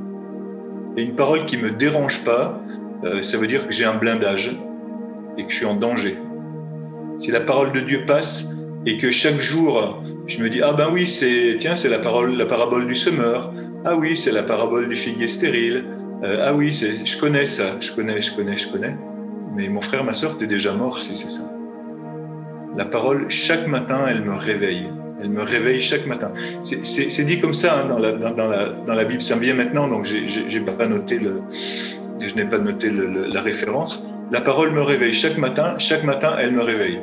[0.96, 2.61] Et une parole qui ne me dérange pas,
[3.05, 4.59] euh, ça veut dire que j'ai un blindage
[5.38, 6.18] et que je suis en danger.
[7.18, 8.50] Si la parole de Dieu passe
[8.87, 12.37] et que chaque jour je me dis ah ben oui c'est tiens c'est la parole
[12.37, 13.53] la parabole du semeur.
[13.85, 15.85] Ah oui c'est la parabole du figuier stérile.
[16.23, 18.95] Euh, ah oui je connais ça je connais je connais je connais.
[19.55, 21.51] Mais mon frère ma soeur t'es déjà mort si c'est ça.
[22.77, 24.88] La parole chaque matin elle me réveille.
[25.23, 26.33] Elle me réveille chaque matin.
[26.62, 29.21] C'est dit comme ça hein, dans, la, dans, la, dans la Bible.
[29.21, 31.43] Ça me vient maintenant donc j'ai pas noté le
[32.21, 34.03] je n'ai pas noté la référence.
[34.31, 35.75] La parole me réveille chaque matin.
[35.79, 37.01] Chaque matin elle me réveille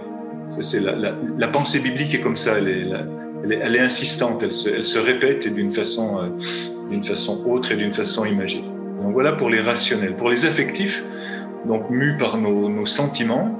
[0.73, 5.47] la, la, pensée biblique est comme ça, elle est, est, elle insistante, elle se, répète
[5.53, 6.29] d'une façon, euh,
[6.89, 8.63] d'une façon autre et d'une façon imagée.
[9.01, 10.15] Donc voilà pour les rationnels.
[10.15, 11.03] Pour les affectifs,
[11.67, 13.59] donc mus par nos, sentiments,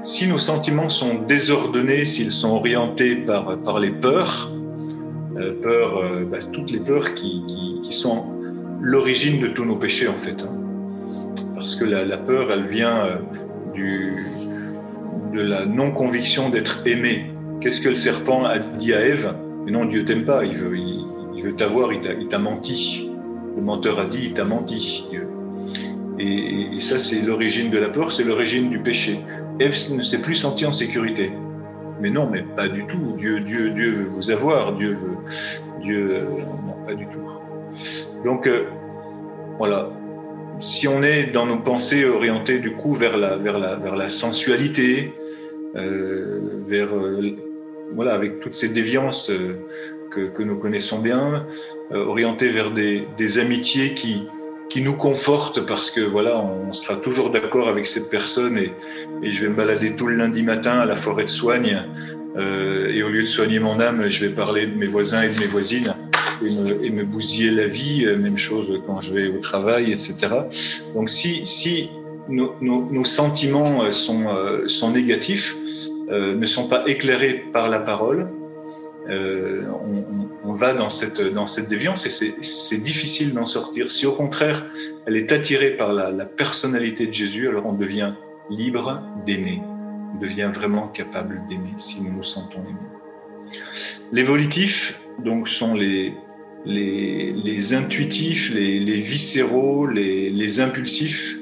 [0.00, 4.50] si nos sentiments sont désordonnés, s'ils sont orientés par, les peurs,
[5.36, 7.42] euh, euh, bah, toutes les peurs qui,
[7.90, 8.24] sont
[8.80, 10.40] l'origine de tous nos péchés en fait.
[10.40, 10.62] Hein.
[11.54, 13.16] Parce que la, la peur, elle vient euh,
[13.74, 14.24] du,
[15.32, 17.30] de la non-conviction d'être aimé.
[17.60, 20.76] Qu'est-ce que le serpent a dit à Ève Mais non, Dieu t'aime pas, il veut,
[20.76, 23.10] il, veut t'avoir, il t'a menti.
[23.56, 25.08] Le menteur a dit, il t'a menti,
[26.18, 29.20] Et, ça, c'est l'origine de la peur, c'est l'origine du péché.
[29.60, 31.30] Ève ne s'est plus sentie en sécurité.
[32.00, 33.14] Mais non, mais pas du tout.
[33.16, 34.72] Dieu, Dieu, Dieu veut vous avoir.
[34.72, 35.16] Dieu veut,
[35.80, 36.26] Dieu,
[36.66, 38.24] non, pas du tout.
[38.24, 38.64] Donc, euh,
[39.58, 39.88] voilà
[40.60, 44.08] si on est dans nos pensées orientées du coup vers la, vers la, vers la
[44.08, 45.12] sensualité,
[45.76, 47.36] euh, vers euh,
[47.94, 49.56] voilà avec toutes ces déviances euh,
[50.10, 51.46] que, que nous connaissons bien,
[51.90, 54.28] orientées vers des, des amitiés qui,
[54.68, 58.72] qui nous confortent parce que voilà on sera toujours d'accord avec cette personne et,
[59.22, 61.82] et, je vais me balader tout le lundi matin à la forêt de soigne
[62.36, 65.38] et au lieu de soigner mon âme, je vais parler de mes voisins et de
[65.38, 65.94] mes voisines
[66.44, 70.14] et me, bousiller la vie, euh, même chose quand je vais au travail, etc.
[70.94, 71.90] Donc si, si
[72.28, 75.56] nos, sentiments euh, sont, euh, sont négatifs,
[76.10, 78.28] ne sont pas éclairés par la parole,
[79.08, 83.90] on, va dans cette, dans cette déviance et c'est difficile d'en sortir.
[83.90, 84.66] Si au contraire,
[85.06, 88.12] elle est attirée par la, la personnalité de Jésus, alors on devient
[88.50, 89.62] libre d'aimer,
[90.14, 93.56] on devient vraiment capable d'aimer si nous nous sentons aimés.
[94.12, 96.14] Les volitifs, donc, sont les,
[96.64, 101.38] les, intuitifs, les, viscéraux, les, impulsifs.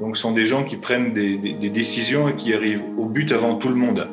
[0.00, 1.36] Donc, ce sont des gens qui prennent des,
[1.70, 4.08] décisions et qui arrivent au but avant tout le monde.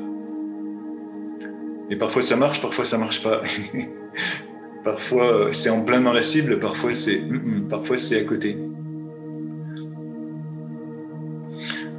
[1.89, 3.43] Et parfois ça marche, parfois ça marche pas.
[4.83, 7.21] parfois c'est en plein dans la cible, parfois c'est
[7.69, 8.57] parfois c'est à côté.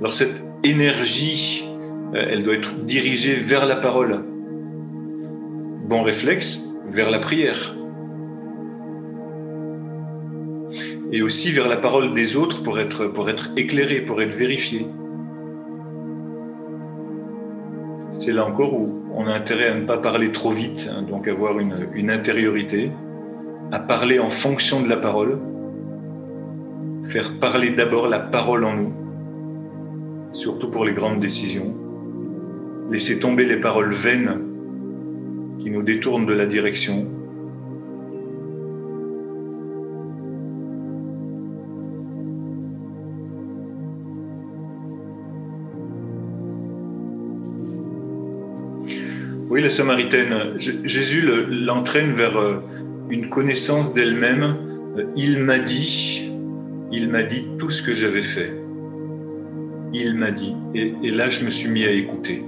[0.00, 1.64] Alors cette énergie
[2.14, 4.24] euh, elle doit être dirigée vers la parole.
[5.84, 7.75] Bon réflexe, vers la prière.
[11.12, 14.86] Et aussi vers la parole des autres pour être, pour être éclairé, pour être vérifié.
[18.10, 21.28] C'est là encore où on a intérêt à ne pas parler trop vite, hein, donc
[21.28, 22.90] avoir une, une intériorité,
[23.72, 25.38] à parler en fonction de la parole,
[27.04, 28.92] faire parler d'abord la parole en nous,
[30.32, 31.74] surtout pour les grandes décisions,
[32.90, 34.42] laisser tomber les paroles vaines
[35.58, 37.06] qui nous détournent de la direction.
[49.56, 52.62] Oui, la Samaritaine, Jésus l'entraîne vers euh,
[53.08, 54.54] une connaissance d'elle-même.
[54.98, 56.30] Euh, il m'a dit,
[56.92, 58.52] il m'a dit tout ce que j'avais fait.
[59.94, 60.54] Il m'a dit.
[60.74, 62.44] Et, là, je me suis mis à écouter.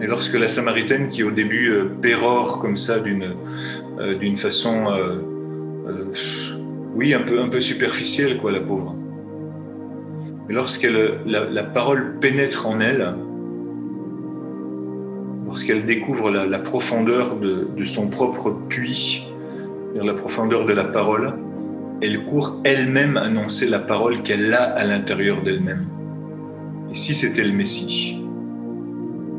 [0.00, 3.34] Et lorsque la Samaritaine, qui au début euh, pérore comme ça d'une
[3.98, 4.86] euh, façon,
[6.94, 8.94] oui, un peu, un peu superficielle, quoi, la pauvre.
[10.46, 13.16] Mais lorsqu'elle la, parole pénètre en elle,
[15.54, 19.24] lorsqu'elle découvre la, profondeur de, de, son propre puits,
[19.94, 21.34] la profondeur de la parole,
[22.02, 25.86] elle court elle-même annoncer la parole qu'elle a à l'intérieur d'elle-même.
[26.90, 28.20] Et si c'était le Messie?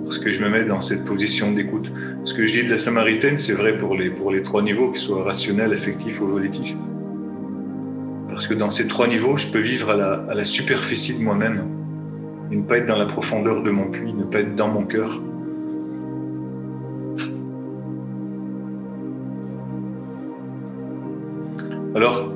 [0.06, 1.92] Parce que je me mets dans cette position d'écoute.
[2.24, 4.92] Ce que je dis de la Samaritaine, c'est vrai pour les, pour les trois niveaux,
[4.92, 6.78] qu'ils soient rationnels, affectifs ou volitifs.
[8.30, 11.22] Parce que dans ces trois niveaux, je peux vivre à la, à la superficie de
[11.22, 11.66] moi-même,
[12.54, 14.86] et ne pas être dans la profondeur de mon puits, ne pas être dans mon
[14.86, 15.22] cœur.
[21.96, 22.30] Alors,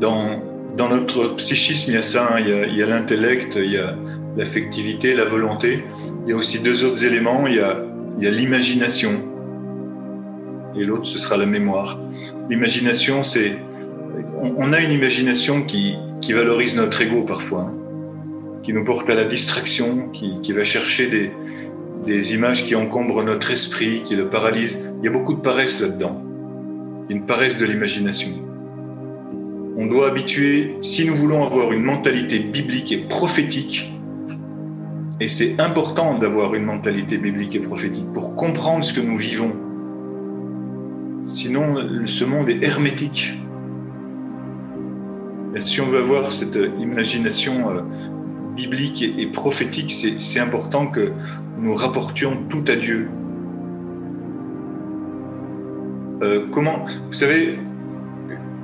[0.00, 0.42] dans,
[0.76, 2.40] dans notre psychisme, il y a ça, hein.
[2.40, 3.96] il y a l'intellect, il y a
[4.36, 5.84] l'affectivité, la volonté.
[6.24, 7.82] Il y a aussi deux autres éléments, il y a,
[8.18, 9.22] il y a l'imagination
[10.78, 11.98] et l'autre, ce sera la mémoire.
[12.50, 13.56] L'imagination, c'est...
[14.42, 17.74] On, a une imagination qui, qui valorise notre ego parfois, hein,
[18.62, 21.30] qui nous porte à la distraction, qui, qui va chercher des,
[22.04, 24.82] des images qui encombrent notre esprit, qui le paralysent.
[24.98, 26.22] Il y a beaucoup de paresse là-dedans.
[27.08, 28.45] une paresse de l'imagination
[29.76, 33.92] on doit habituer, si nous voulons avoir une mentalité biblique et prophétique,
[35.20, 39.52] et c'est important d'avoir une mentalité biblique et prophétique pour comprendre ce que nous vivons.
[41.24, 43.34] Sinon, ce monde est hermétique.
[45.54, 47.80] Et si on veut avoir cette imagination euh,
[48.54, 51.12] biblique et prophétique, c'est important que
[51.58, 53.08] nous rapportions tout à Dieu.
[56.22, 57.58] Euh, comment, vous savez,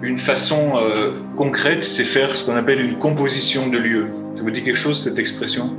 [0.03, 4.09] une façon euh, concrète, c'est faire ce qu'on appelle une composition de lieux.
[4.35, 5.77] Ça vous dit quelque chose, cette expression?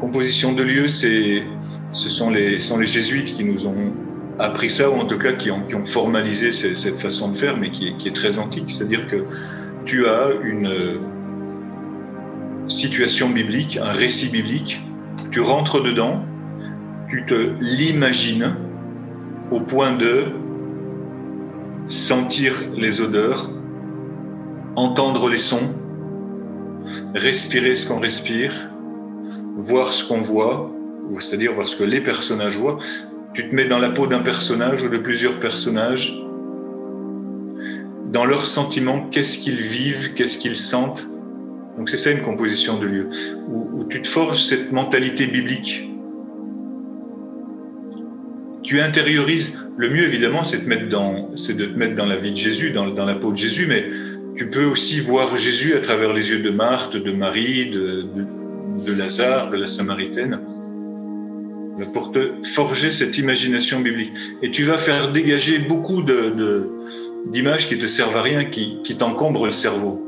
[0.00, 1.42] Composition de lieux, c'est,
[1.90, 3.92] ce sont les, jésuites qui nous ont
[4.38, 7.56] appris ça, ou en tout cas qui ont, qui ont formalisé cette, façon de faire,
[7.56, 8.70] mais qui est, qui est très antique.
[8.70, 9.24] C'est-à-dire que
[9.86, 11.00] tu as une
[12.68, 14.82] situation biblique, un récit biblique,
[15.30, 16.24] tu rentres dedans,
[17.08, 18.54] tu te l'imagines
[19.50, 20.26] au point de
[21.88, 23.50] sentir les odeurs,
[24.76, 25.74] entendre les sons,
[27.14, 28.52] respirer ce qu'on respire,
[29.56, 30.70] voir ce qu'on voit,
[31.18, 32.78] c'est-à-dire voir ce que les personnages voient.
[33.34, 36.22] Tu te mets dans la peau d'un personnage ou de plusieurs personnages,
[38.12, 41.08] dans leurs sentiments, qu'est-ce qu'ils vivent, qu'est-ce qu'ils sentent.
[41.76, 43.10] Donc c'est ça une composition de lieu,
[43.48, 45.90] où, où tu te forges cette mentalité biblique.
[48.62, 50.68] Tu intériorises le mieux, évidemment, c'est de, te
[51.78, 53.86] mettre dans, la vie de Jésus, dans, la peau de Jésus, mais
[54.36, 59.50] tu peux aussi voir Jésus à travers les yeux de Marthe, de Marie, de, Lazare,
[59.50, 60.40] de la Samaritaine,
[61.92, 64.12] pour te forger cette imagination biblique.
[64.42, 66.02] Et tu vas faire dégager beaucoup
[67.26, 70.04] d'images qui te servent à rien, qui, t'encombrent le cerveau.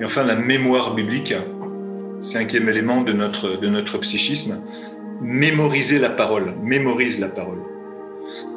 [0.00, 1.34] Et enfin, la mémoire biblique,
[2.20, 4.62] cinquième élément de notre psychisme,
[5.22, 7.58] mémoriser la parole, mémorise la parole.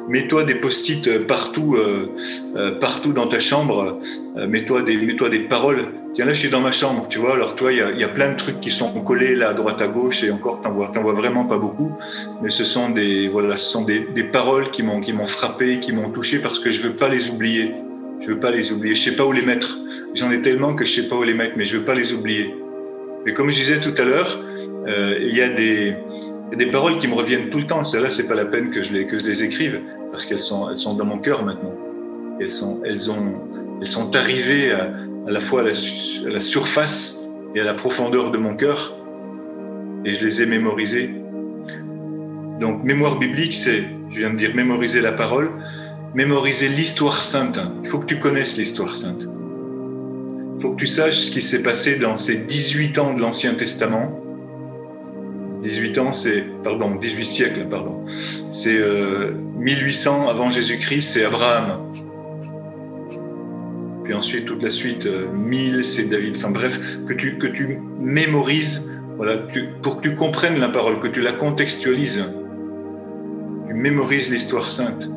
[0.08, 2.14] Mets-toi des post-it partout, euh,
[2.54, 3.98] euh, partout dans ta chambre.
[4.36, 5.88] Euh, mets-toi des, mets-toi des paroles.
[6.14, 7.34] Tiens là, je suis dans ma chambre, tu vois.
[7.34, 9.54] Alors toi, il y a, y a, plein de trucs qui sont collés là à
[9.54, 11.92] droite à gauche et encore, t'en vois, t'en vois vraiment pas beaucoup.
[12.40, 15.80] Mais ce sont des, voilà, ce sont des, des paroles qui m'ont, qui m'ont frappé,
[15.80, 17.74] qui m'ont touché parce que je veux pas les oublier.
[18.20, 18.94] Je veux pas les oublier.
[18.94, 19.76] Je sais pas où les mettre.
[20.14, 22.12] J'en ai tellement que je sais pas où les mettre, mais je veux pas les
[22.12, 22.54] oublier.
[23.26, 24.38] Et comme je disais tout à l'heure,
[24.86, 25.96] il y a des
[26.52, 27.82] a des paroles qui me reviennent tout le temps.
[27.82, 29.80] Celles-là, c'est pas la peine que je les, écrive
[30.12, 31.74] parce qu'elles sont, dans mon cœur maintenant.
[32.40, 32.80] Elles sont,
[34.14, 34.90] arrivées à,
[35.26, 38.94] à la fois à la, à la, surface et à la profondeur de mon cœur,
[40.04, 41.10] et je les ai mémorisées.
[42.60, 45.50] Donc mémoire biblique, c'est, je viens de dire, mémoriser la parole,
[46.14, 47.60] mémoriser l'histoire sainte.
[47.82, 49.26] Il faut que tu connaisses l'histoire sainte.
[50.56, 53.54] Il faut que tu saches ce qui s'est passé dans ces 18 ans de l'Ancien
[53.54, 54.25] Testament.
[55.66, 58.04] 18 ans, c'est, pardon, 18 siècles, pardon.
[58.48, 58.78] C'est
[59.56, 61.92] 1800 euh, avant Jésus-Christ, c'est Abraham.
[64.04, 66.36] Puis ensuite, toute la suite, 1000, euh, c'est David.
[66.36, 69.38] Enfin bref, que tu, mémorises, voilà,
[69.82, 72.24] pour que tu comprennes la parole, que tu la contextualises.
[73.66, 75.10] Tu mémorises l'histoire sainte.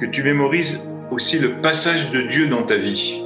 [0.00, 0.80] Que tu mémorises
[1.10, 3.22] aussi le passage de Dieu dans ta vie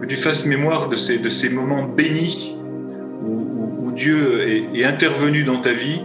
[0.00, 2.56] que tu fasses mémoire de ces, moments bénis
[3.96, 6.00] Dieu est, intervenu dans ta vie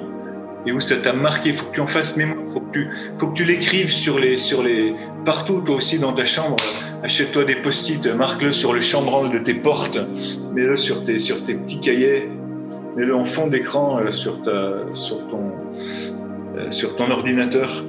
[0.66, 1.50] et où ça t'a marqué.
[1.50, 2.40] Il faut que tu en fasses mémoire.
[2.48, 2.90] Il faut que tu,
[3.36, 6.56] tu l'écrives sur les, sur les, partout, toi aussi dans ta chambre.
[7.04, 10.00] Achète-toi des post-it, marque-le sur le chambranle de tes portes,
[10.54, 12.30] mets-le sur tes, sur tes petits cahiers,
[12.96, 14.36] mets-le en fond d'écran euh, sur,
[14.94, 15.18] sur,
[16.56, 17.84] euh, sur ton ordinateur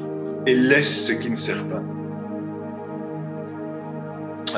[0.47, 1.83] et laisse ce qui ne sert pas.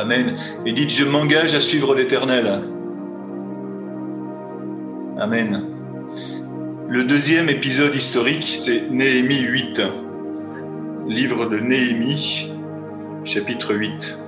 [0.01, 0.37] Amen.
[0.67, 2.63] Et dites, je m'engage à suivre l'Éternel.
[5.25, 5.65] Amen.
[6.87, 9.81] Le deuxième épisode historique, c'est Néhémie 8,
[11.09, 12.53] livre de Néhémie,
[13.25, 14.19] chapitre 8.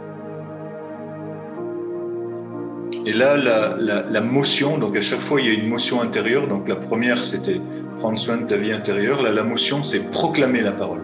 [3.05, 3.77] Et là, la,
[4.09, 6.49] la, motion, donc à chaque fois, il y a une motion intérieure.
[6.49, 7.61] Donc la première, c'était
[7.99, 9.21] prendre soin de ta vie intérieure.
[9.21, 11.03] Là, la motion, c'est proclamer la parole.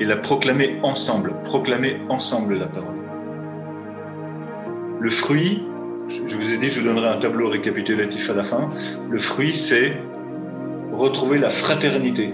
[0.00, 2.96] Et la proclamer ensemble, proclamer ensemble la parole.
[4.98, 5.62] Le fruit,
[6.08, 8.70] je vous ai dit, je vous donnerai un tableau récapitulatif à la fin.
[9.10, 9.96] Le fruit, c'est
[10.92, 12.32] retrouver la fraternité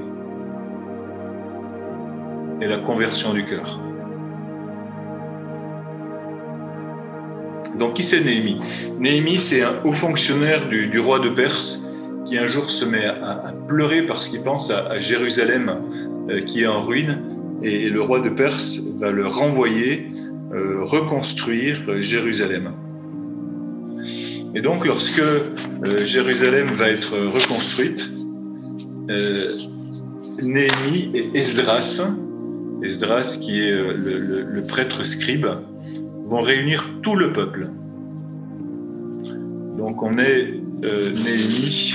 [2.61, 3.81] et la conversion du cœur.
[7.79, 8.61] Donc, qui c'est Néhémie?
[8.99, 11.83] Néhémie, c'est un haut fonctionnaire du, roi de Perse
[12.27, 15.81] qui un jour se met à, pleurer parce qu'il pense à, Jérusalem
[16.31, 17.21] euh, qui est en ruine
[17.63, 20.09] et le roi de Perse va le renvoyer
[20.53, 22.73] euh, reconstruire Jérusalem.
[24.55, 28.11] Et donc, lorsque euh, Jérusalem va être reconstruite,
[29.11, 29.47] euh,
[30.43, 32.03] Néhémie et Esdras,
[32.83, 35.47] Esdras qui est le, prêtre scribe,
[36.27, 37.69] vont réunir tout le peuple.
[39.79, 41.95] Donc on est Néhémie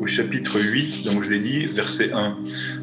[0.00, 2.36] au chapitre 8, donc je l'ai dit, verset 1.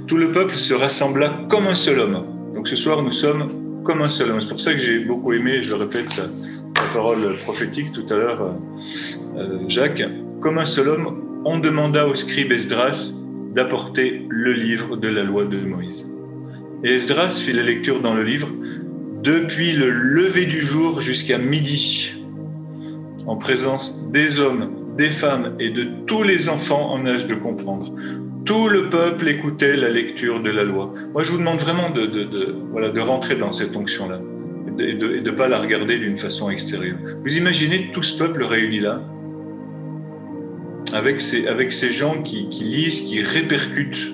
[0.07, 2.25] Tout le peuple se rassembla comme un seul homme.
[2.53, 4.41] Donc ce soir, nous sommes comme un seul homme.
[4.41, 6.21] C'est pour ça que j'ai beaucoup aimé, je le répète,
[6.95, 10.03] parole prophétique tout à l'heure, euh, euh, Jacques.
[10.39, 13.11] Comme un seul homme, on demanda au scribe Esdras
[13.53, 16.09] d'apporter le livre de la loi de Moïse.
[16.85, 18.47] Et Esdras fit la lecture dans le livre
[19.23, 22.15] depuis le lever du jour jusqu'à midi,
[23.27, 27.91] en présence des hommes, des femmes et de tous les enfants en âge de comprendre.
[28.45, 30.93] Tout le peuple écoutait la lecture de la loi.
[31.11, 34.19] Moi, je vous demande vraiment de, de, voilà, de rentrer dans cette onction-là
[34.79, 36.97] et de ne pas la regarder d'une façon extérieure.
[37.23, 39.01] Vous imaginez tout ce peuple réuni là,
[40.93, 44.11] avec ces, avec ces gens qui, lisent, qui répercutent.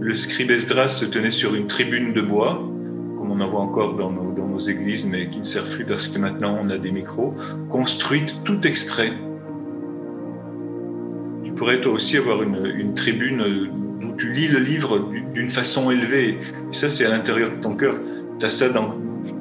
[0.00, 2.54] Le scribe Esdras se tenait sur une tribune de bois,
[3.18, 5.84] comme on en voit encore dans nos, dans nos églises, mais qui ne servent plus
[5.84, 7.34] parce que maintenant on a des micros,
[7.70, 9.12] construite tout exprès
[11.54, 13.70] pourrais toi aussi avoir une, tribune
[14.02, 16.38] où tu lis le livre d'une façon élevée.
[16.72, 17.96] Ça, c'est à l'intérieur de ton cœur.
[18.38, 18.96] Tu as ça dans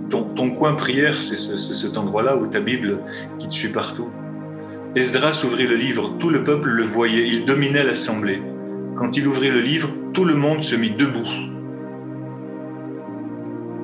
[0.10, 3.00] ton, coin prière, c'est cet endroit-là où ta Bible
[3.40, 4.10] qui te suit partout.
[4.96, 8.42] Esdras ouvrit le livre, tout le peuple le voyait, il dominait l'assemblée.
[8.96, 11.28] Quand il ouvrit le livre, tout le monde se mit debout.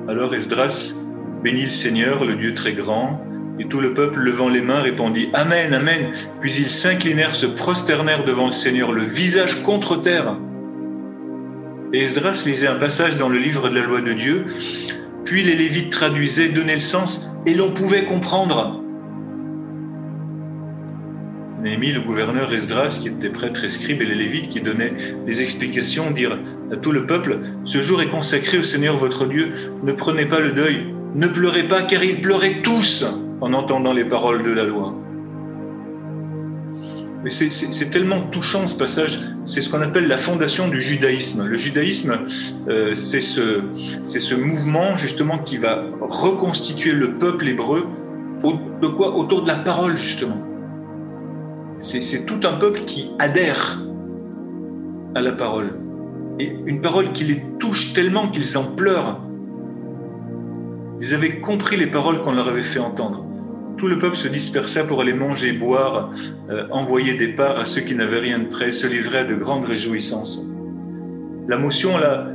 [0.08, 0.94] Alors Esdras
[1.42, 3.20] bénit le Seigneur, le Dieu très grand,
[3.58, 6.12] et tout le peuple, levant les mains, répondit Amen, Amen.
[6.40, 10.36] Puis ils s'inclinèrent, se prosternèrent devant le Seigneur, le visage contre terre.
[11.92, 14.46] Et Esdras lisait un passage dans le livre de la loi de Dieu.
[15.30, 18.82] Puis les Lévites traduisaient, donnaient le sens, et l'on pouvait comprendre.
[21.62, 24.92] Néhémie, le gouverneur Esdras, qui était prêtre et scribe, et les Lévites qui donnaient
[25.26, 26.36] des explications, dirent
[26.72, 29.52] à tout le peuple Ce jour est consacré au Seigneur votre Dieu,
[29.84, 33.06] ne prenez pas le deuil, ne pleurez pas, car ils pleuraient tous
[33.40, 34.99] en entendant les paroles de la loi.
[37.28, 41.44] C'est tellement touchant ce passage, c'est ce qu'on appelle la fondation du judaïsme.
[41.44, 42.20] Le judaïsme,
[42.68, 47.86] euh, c'est ce, mouvement justement qui va reconstituer le peuple hébreu
[48.42, 50.38] de autour de la parole justement.
[51.80, 53.78] C'est tout un peuple qui adhère
[55.14, 55.78] à la parole.
[56.38, 59.20] Et une parole qui les touche tellement qu'ils en pleurent.
[61.02, 63.29] Ils avaient compris les paroles qu'on leur avait fait entendre
[63.80, 66.12] tout le peuple se dispersa pour aller manger, boire,
[66.50, 69.34] euh, envoyer des parts à ceux qui n'avaient rien de prêt, se livrer à de
[69.34, 70.44] grandes réjouissances.
[71.48, 72.30] La motion, là,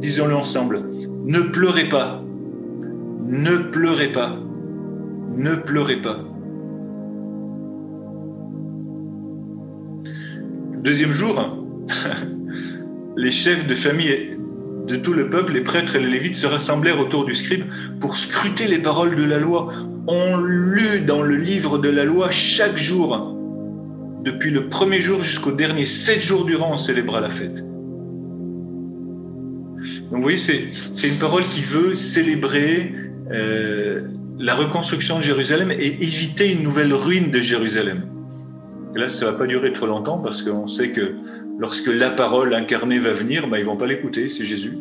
[0.00, 0.84] disons-le ensemble,
[1.26, 2.22] ne pleurez pas,
[3.26, 4.38] ne pleurez pas,
[5.36, 6.18] ne pleurez pas.
[10.82, 11.58] Deuxième jour,
[13.18, 14.38] les chefs de famille
[14.86, 17.66] de tout le peuple, les prêtres et les lévites se rassemblèrent autour du scribe
[18.00, 19.70] pour scruter les paroles de la loi.
[20.08, 23.36] On lut dans le livre de la loi chaque jour,
[24.24, 27.56] depuis le premier jour jusqu'au dernier, sept jours durant, on célébra la fête.
[30.10, 32.92] Donc vous voyez, c'est une parole qui veut célébrer
[33.30, 34.00] euh,
[34.38, 38.06] la reconstruction de Jérusalem et éviter une nouvelle ruine de Jérusalem.
[38.94, 41.16] Là, ça ne va pas durer trop longtemps parce qu'on sait que
[41.58, 44.78] lorsque la parole incarnée va venir, ben, ils ne vont pas l'écouter, c'est Jésus.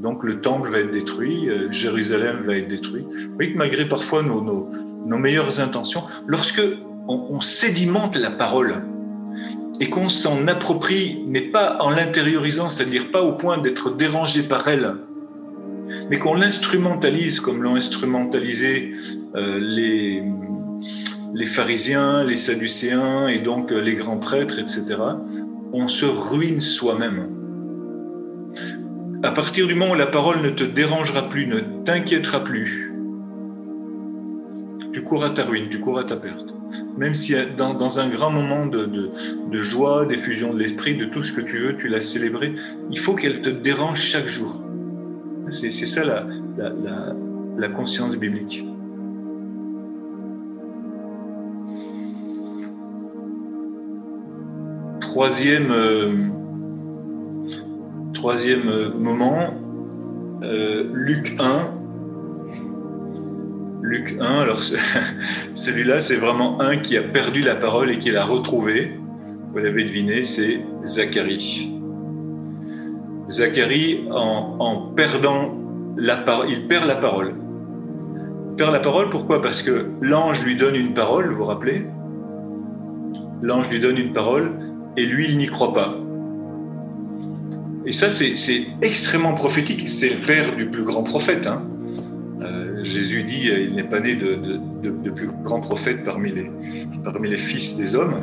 [0.00, 3.02] Donc le temple va être détruit, euh, Jérusalem va être détruit.
[3.02, 4.70] Vous voyez que malgré parfois nos,
[5.18, 6.62] meilleures intentions, lorsque
[7.06, 8.82] on, sédimente la parole
[9.80, 14.68] et qu'on s'en approprie, mais pas en l'intériorisant, c'est-à-dire pas au point d'être dérangé par
[14.68, 14.94] elle,
[16.08, 18.94] mais qu'on l'instrumentalise comme l'ont instrumentalisé
[19.36, 20.22] euh, les,
[21.34, 24.96] les pharisiens, les sadducéens et donc les grands prêtres, etc.,
[25.72, 27.39] on se ruine soi-même.
[29.22, 32.92] À partir du moment où la parole ne te dérangera plus, ne t'inquiétera plus,
[34.92, 36.54] tu cours à ta ruine, tu cours à ta perte.
[36.96, 41.40] Même si dans, un grand moment de, joie, d'effusion de l'esprit, de tout ce que
[41.40, 42.54] tu veux, tu l'as célébré,
[42.90, 44.62] il faut qu'elle te dérange chaque jour.
[45.50, 48.64] C'est ça la conscience biblique.
[55.10, 56.12] troisième, euh,
[58.20, 59.54] troisième euh, moment,
[60.42, 61.70] euh, Luc 1.
[63.80, 64.60] Luc 1, alors
[65.54, 69.00] celui-là, c'est vraiment un qui a perdu la parole et qui l'a retrouvé.
[69.52, 71.72] Vous l'avez deviné, c'est Zacharie.
[73.30, 75.56] Zacharie, en, perdant
[75.96, 77.32] la parole, il perd la parole.
[78.50, 79.40] Il perd la parole, pourquoi?
[79.40, 81.86] Parce que l'ange lui donne une parole, vous vous rappelez?
[83.40, 84.58] L'ange lui donne une parole,
[84.98, 85.96] et lui, il n'y croit pas.
[87.90, 89.88] Et ça, c'est extrêmement prophétique.
[89.88, 91.48] C'est le père du plus grand prophète.
[91.48, 91.64] Hein.
[92.40, 97.96] Euh, Jésus dit il n'est pas né de, plus grand prophète parmi les, fils des
[97.96, 98.20] hommes.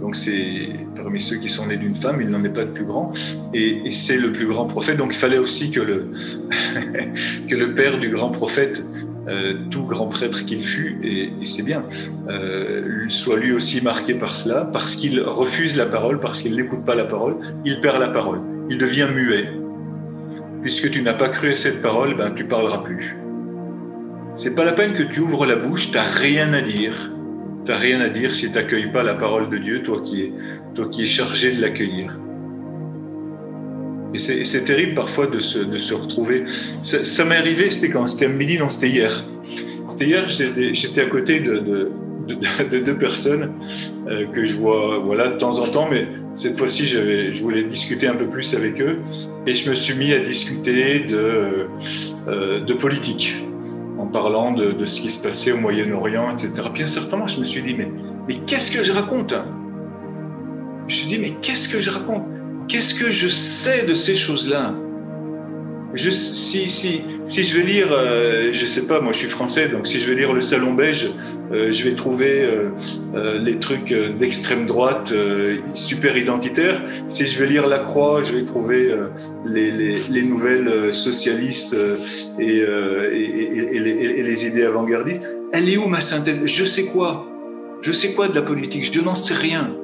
[0.00, 2.86] Donc c'est parmi ceux qui sont nés d'une femme, il n'en est pas de plus
[2.86, 3.12] grand.
[3.52, 4.96] Et, c'est le plus grand prophète.
[4.96, 8.82] Donc il fallait aussi que le, père du grand prophète
[9.28, 11.84] euh, tout grand prêtre qu'il fut, et, c'est bien,
[12.30, 16.86] euh, soit lui aussi marqué par cela, parce qu'il refuse la parole, parce qu'il n'écoute
[16.86, 18.40] pas la parole, il perd la parole,
[18.70, 19.50] il devient muet.
[20.62, 23.16] Puisque tu n'as pas cru à cette parole, ben, tu parleras plus.
[24.36, 27.12] C'est pas la peine que tu ouvres la bouche, tu n'as rien à dire.
[27.64, 30.22] Tu n'as rien à dire si tu n'accueilles pas la parole de Dieu, toi qui
[30.22, 30.32] es,
[30.74, 32.16] toi qui es chargé de l'accueillir.
[34.12, 36.44] Et c'est terrible parfois de se, de se retrouver.
[36.82, 38.06] Ça, m'est arrivé, c'était quand?
[38.06, 39.24] C'était à midi, non, c'était hier.
[39.88, 41.90] C'était hier, j'étais à côté de,
[42.34, 43.52] de, deux personnes
[44.08, 48.06] euh, que je vois voilà, de temps en temps, mais cette fois-ci, je voulais discuter
[48.06, 48.98] un peu plus avec eux
[49.46, 51.66] et je me suis mis à discuter de,
[52.28, 53.42] euh, de politique
[53.98, 56.52] en parlant de, de, ce qui se passait au Moyen-Orient, etc.
[56.72, 57.88] Bien certainement, je me suis dit, mais,
[58.28, 62.22] mais qu'est-ce que je raconte Je me suis dit, mais qu'est-ce que je raconte?
[62.68, 64.74] Qu'est-ce que je sais de ces choses-là?
[65.94, 69.68] Je, si, si, si, je vais lire, euh, je sais pas, moi je suis français,
[69.68, 71.10] donc si je vais lire le Salon Beige,
[71.52, 75.12] euh, je vais trouver euh, les trucs d'extrême droite
[75.74, 76.80] super identitaires.
[77.08, 78.94] Si je vais lire La Croix, je vais trouver
[79.44, 81.76] les, les, les, nouvelles socialistes
[82.38, 85.22] et, et, et, les, et, les, idées avant-gardistes.
[85.52, 86.40] Elle est où ma synthèse?
[86.44, 87.26] Je sais quoi?
[87.82, 88.88] Je sais quoi de la politique?
[88.92, 89.74] Je n'en sais rien.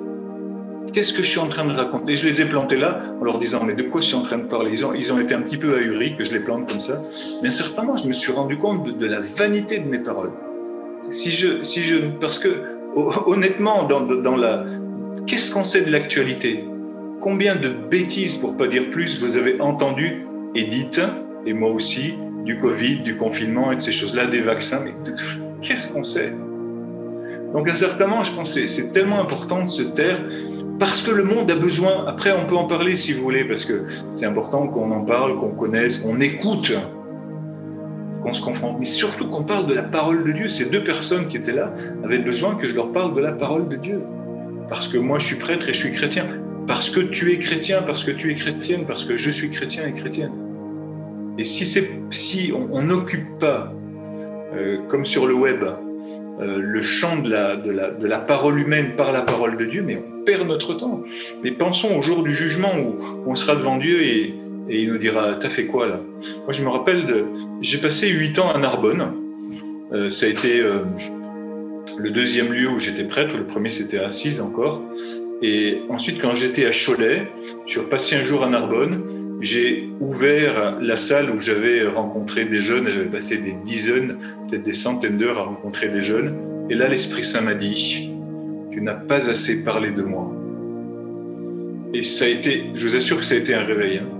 [0.92, 2.12] Qu'est-ce que je suis en train de raconter?
[2.12, 4.22] Et je les ai plantés là en leur disant Mais de quoi je suis en
[4.22, 4.70] train de parler?
[4.72, 7.02] Ils ont, ils ont été un petit peu ahuris que je les plante comme ça.
[7.42, 10.32] Mais certainement, je me suis rendu compte de, la vanité de mes paroles.
[11.10, 12.48] Si je, si je, parce que
[13.26, 14.64] honnêtement, dans, la.
[15.26, 16.64] Qu'est-ce qu'on sait de l'actualité?
[17.20, 21.00] Combien de bêtises, pour pas dire plus, vous avez entendu et dites,
[21.44, 22.14] et moi aussi,
[22.44, 24.94] du Covid, du confinement et de ces choses-là, des vaccins Mais
[25.62, 26.32] qu'est-ce qu'on sait?
[27.52, 30.22] Donc, incertainement, je pense que c'est tellement important de se taire
[30.78, 33.64] parce que le monde a besoin, après on peut en parler si vous voulez, parce
[33.64, 36.72] que c'est important qu'on en parle, qu'on connaisse, qu'on écoute,
[38.22, 40.48] qu'on se confronte, mais surtout qu'on parle de la parole de Dieu.
[40.48, 41.72] Ces deux personnes qui étaient là
[42.04, 44.02] avaient besoin que je leur parle de la parole de Dieu.
[44.68, 46.26] Parce que moi je suis prêtre et je suis chrétien.
[46.66, 49.86] Parce que tu es chrétien, parce que tu es chrétienne, parce que je suis chrétien
[49.86, 50.32] et chrétienne.
[51.38, 53.72] Et si, on n'occupe pas,
[54.54, 55.64] euh, comme sur le web,
[56.38, 60.46] euh, le champ de la, parole humaine par la parole de Dieu, mais on perd
[60.46, 61.02] notre temps.
[61.42, 64.34] Mais pensons au jour du jugement où on sera devant Dieu et,
[64.68, 66.00] il nous dira T'as fait quoi là?
[66.44, 67.24] Moi, je me rappelle,
[67.60, 69.12] j'ai passé huit ans à Narbonne.
[69.92, 70.80] Euh, ça a été euh,
[71.96, 73.36] le deuxième lieu où j'étais prêtre.
[73.36, 74.82] Le premier, c'était à Assise encore.
[75.40, 77.28] Et ensuite, quand j'étais à Cholet,
[77.66, 79.02] je suis repassé un jour à Narbonne.
[79.40, 82.88] J'ai ouvert la salle où j'avais rencontré des jeunes.
[82.88, 84.16] J'avais passé des dizaines,
[84.48, 86.34] peut-être des centaines d'heures à rencontrer des jeunes.
[86.70, 88.10] Et là, l'Esprit Saint m'a dit
[88.72, 90.32] Tu n'as pas assez parlé de moi.
[91.92, 93.98] Et ça a été, je vous assure que ça a été un réveil.
[93.98, 94.16] Hein.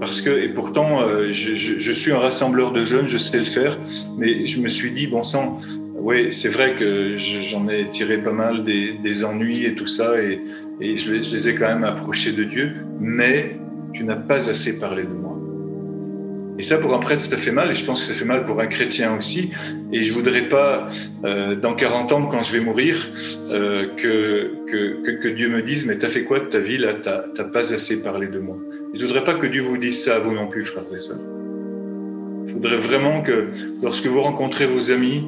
[0.00, 3.78] Parce que, et pourtant, euh, je, suis un rassembleur de jeunes, je sais le faire,
[4.16, 5.58] mais je me suis dit, bon sang,
[5.94, 10.40] oui, c'est vrai que j'en ai tiré pas mal des, ennuis et tout ça, et,
[10.80, 13.56] je, les ai quand même approchés de Dieu, mais
[13.92, 15.36] tu n'as pas assez parlé de moi.
[16.58, 18.44] Et ça, pour un prêtre, ça fait mal, et je pense que ça fait mal
[18.44, 19.50] pour un chrétien aussi.
[19.92, 20.88] Et je voudrais pas,
[21.24, 23.08] euh, dans 40 ans, quand je vais mourir,
[23.50, 26.92] euh, que, que, que, Dieu me dise, mais t'as fait quoi de ta vie là?
[26.92, 28.58] T'as pas assez parlé de moi.
[28.92, 31.20] Je voudrais pas que Dieu vous dise ça à vous non plus, frères et sœurs.
[32.44, 33.48] Je voudrais vraiment que
[33.82, 35.24] lorsque vous rencontrez vos amis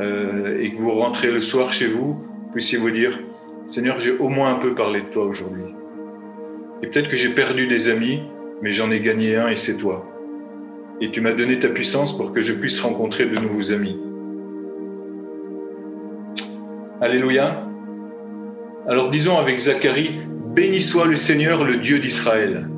[0.00, 2.16] euh, et que vous rentrez le soir chez vous
[2.52, 3.18] puissiez vous dire,
[3.66, 5.74] Seigneur, j'ai au moins un peu parlé de toi aujourd'hui.
[6.82, 8.22] Et peut-être que j'ai perdu des amis,
[8.60, 10.12] mais j'en ai gagné un et c'est toi
[11.02, 13.98] et tu m'as donné ta puissance pour que je puisse rencontrer de nouveaux amis.
[17.00, 17.66] Alléluia.
[18.86, 20.20] Alors disons avec Zacharie,
[20.54, 22.68] béni soit le Seigneur, le Dieu d'Israël.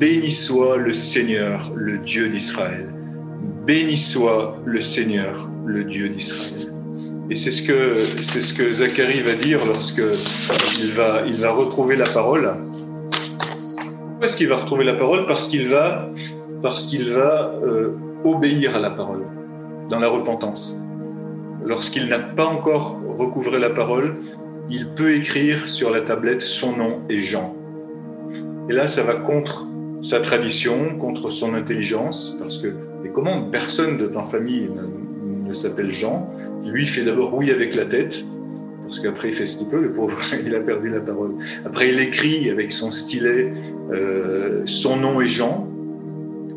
[0.00, 2.88] Béni soit le Seigneur, le Dieu d'Israël.
[3.64, 6.72] Béni soit le Seigneur, le Dieu d'Israël.
[7.30, 10.02] Et c'est ce que Zacharie va dire lorsque
[10.80, 12.56] il va il va retrouver la parole.
[14.16, 16.08] Pourquoi est-ce qu'il va retrouver la parole Parce qu'il va
[16.62, 17.90] parce qu'il va euh,
[18.24, 19.26] obéir à la parole
[19.90, 20.82] dans la repentance.
[21.62, 24.16] Lorsqu'il n'a pas encore recouvré la parole,
[24.70, 27.54] il peut écrire sur la tablette son nom et Jean.
[28.70, 29.66] Et là, ça va contre
[30.00, 32.68] sa tradition, contre son intelligence, parce que,
[33.04, 36.30] et comment personne de ta famille ne, ne s'appelle Jean
[36.64, 38.24] Lui fait d'abord oui avec la tête,
[38.86, 41.34] parce qu'après il fait ce qu'il peut, le pauvre, il a perdu la parole.
[41.64, 43.52] Après il écrit avec son stylet
[43.92, 45.68] euh, son nom et Jean,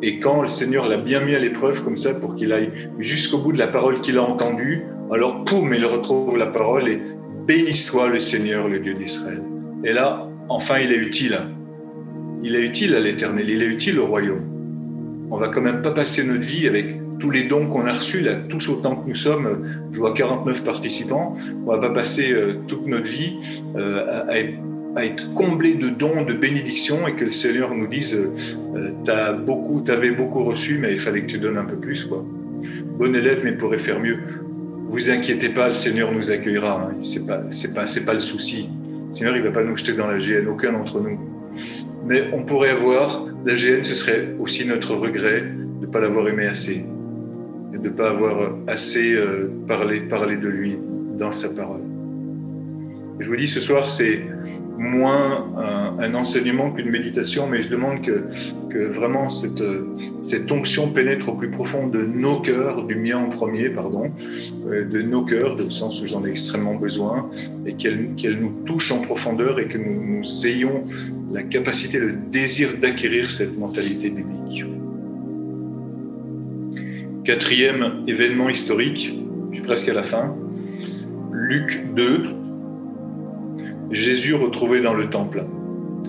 [0.02, 3.40] et quand le Seigneur l'a bien mis à l'épreuve comme ça pour qu'il aille jusqu'au
[3.40, 7.02] bout de la parole qu'il a entendue, alors poum, il retrouve la parole et
[7.46, 9.42] béni soit le Seigneur, le Dieu d'Israël.
[9.84, 11.38] Et là, enfin, il est utile.
[12.44, 14.44] Il est utile à l'éternel, il est utile au royaume.
[15.32, 18.22] On va quand même pas passer notre vie avec tous les dons qu'on a reçus,
[18.22, 22.56] là, tous autant que nous sommes, je vois 49 participants, on va pas passer euh,
[22.68, 23.38] toute notre vie
[23.76, 24.54] euh, à être
[24.96, 25.04] à
[25.36, 30.12] comblé de dons, de bénédictions et que le Seigneur nous dise euh, t'as beaucoup, t'avais
[30.12, 32.26] beaucoup reçu, mais il fallait que tu donnes un peu plus, quoi.
[32.98, 34.18] Bon élève, mais pourrait faire mieux.
[34.88, 36.90] Vous inquiétez pas, le Seigneur nous accueillera.
[36.90, 36.96] Hein.
[37.02, 37.38] C'est pas,
[37.76, 38.70] pas, pas le souci.
[39.08, 41.20] Le Seigneur, il va pas nous jeter dans la GN, aucun d'entre nous.
[42.06, 46.28] Mais on pourrait avoir la GN, ce serait aussi notre regret de ne pas l'avoir
[46.28, 46.84] aimé assez,
[47.72, 50.78] de ne pas avoir assez euh, parlé, parlé de lui
[51.18, 51.82] dans sa parole.
[53.20, 54.22] je vous dis, ce soir, c'est
[54.80, 55.46] moins
[56.00, 58.24] un, enseignement qu'une méditation, mais je demande que,
[58.88, 59.64] vraiment cette,
[60.22, 64.12] cette, onction pénètre au plus profond de nos cœurs, du mien en premier, pardon,
[64.68, 67.30] euh, de nos cœurs, dans le sens où j'en ai extrêmement besoin,
[67.66, 70.86] et qu'elle qu'elle nous touche en profondeur et que nous, nous ayons
[71.34, 74.66] la capacité, le désir d'acquérir cette mentalité biblique.
[77.30, 79.16] Quatrième événement historique,
[79.52, 80.36] je suis presque à la fin,
[81.32, 82.24] Luc 2,
[83.92, 85.46] Jésus retrouvé dans le temple.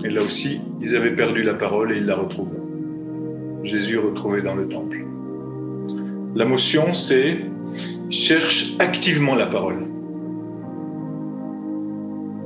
[0.03, 2.57] Et là aussi, ils avaient perdu la parole et ils la retrouvent.
[3.65, 5.05] Jésus retrouvé dans le temple.
[6.35, 7.37] La motion, c'est
[8.09, 9.89] cherche activement la parole.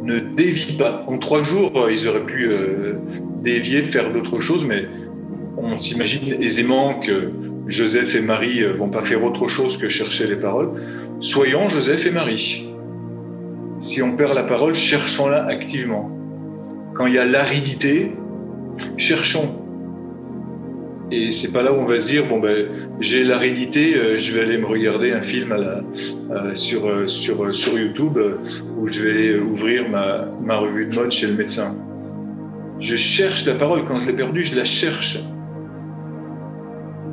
[0.03, 1.05] Ne dévie pas.
[1.07, 2.95] En trois jours, ils auraient pu euh,
[3.41, 4.89] dévier, faire d'autres choses, mais
[5.59, 7.31] on s'imagine aisément que
[7.67, 10.71] Joseph et Marie euh, vont pas faire autre chose que chercher les paroles.
[11.21, 12.67] Soyons Joseph et Marie
[13.79, 16.11] si on perd la parole, cherchons-la activement.
[16.95, 18.13] Quand il y a l'aridité,
[18.97, 19.61] cherchons.
[21.11, 22.67] Et c'est pas là où on va se dire bon ben
[22.99, 25.55] j'ai l'aridité, euh, je vais aller me regarder un film
[26.55, 28.19] sur euh, sur sur YouTube
[28.79, 31.77] où je vais ouvrir ma, ma revue de mode chez le médecin.
[32.81, 35.19] Je cherche la parole quand je l'ai perdue, je la cherche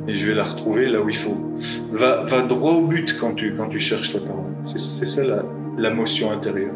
[0.08, 1.36] et je vais la retrouver là où il faut.
[1.92, 4.52] Va, va droit au but quand tu, quand tu cherches la parole.
[4.64, 5.44] C'est ça la,
[5.78, 6.74] la motion intérieure.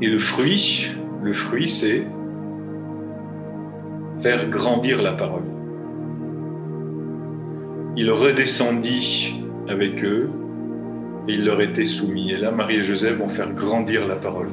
[0.00, 0.88] Et le fruit,
[1.22, 2.06] le fruit, c'est
[4.20, 5.42] faire grandir la parole.
[7.96, 10.30] il redescendit avec eux
[11.28, 12.32] et il leur était soumis.
[12.32, 14.48] Et là, Marie et Joseph vont faire grandir la parole.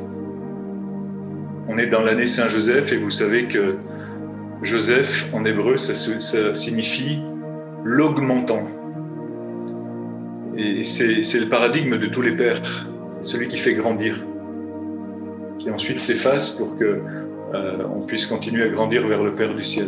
[1.67, 3.75] On est dans l'année Saint-Joseph et vous savez que
[4.61, 7.21] Joseph, en hébreu, ça, signifie
[7.83, 8.67] l'augmentant.
[10.57, 12.61] Et c'est le paradigme de tous les pères,
[13.21, 14.19] celui qui fait grandir,
[15.59, 17.01] qui ensuite s'efface pour que
[17.53, 19.87] euh, on puisse continuer à grandir vers le Père du ciel.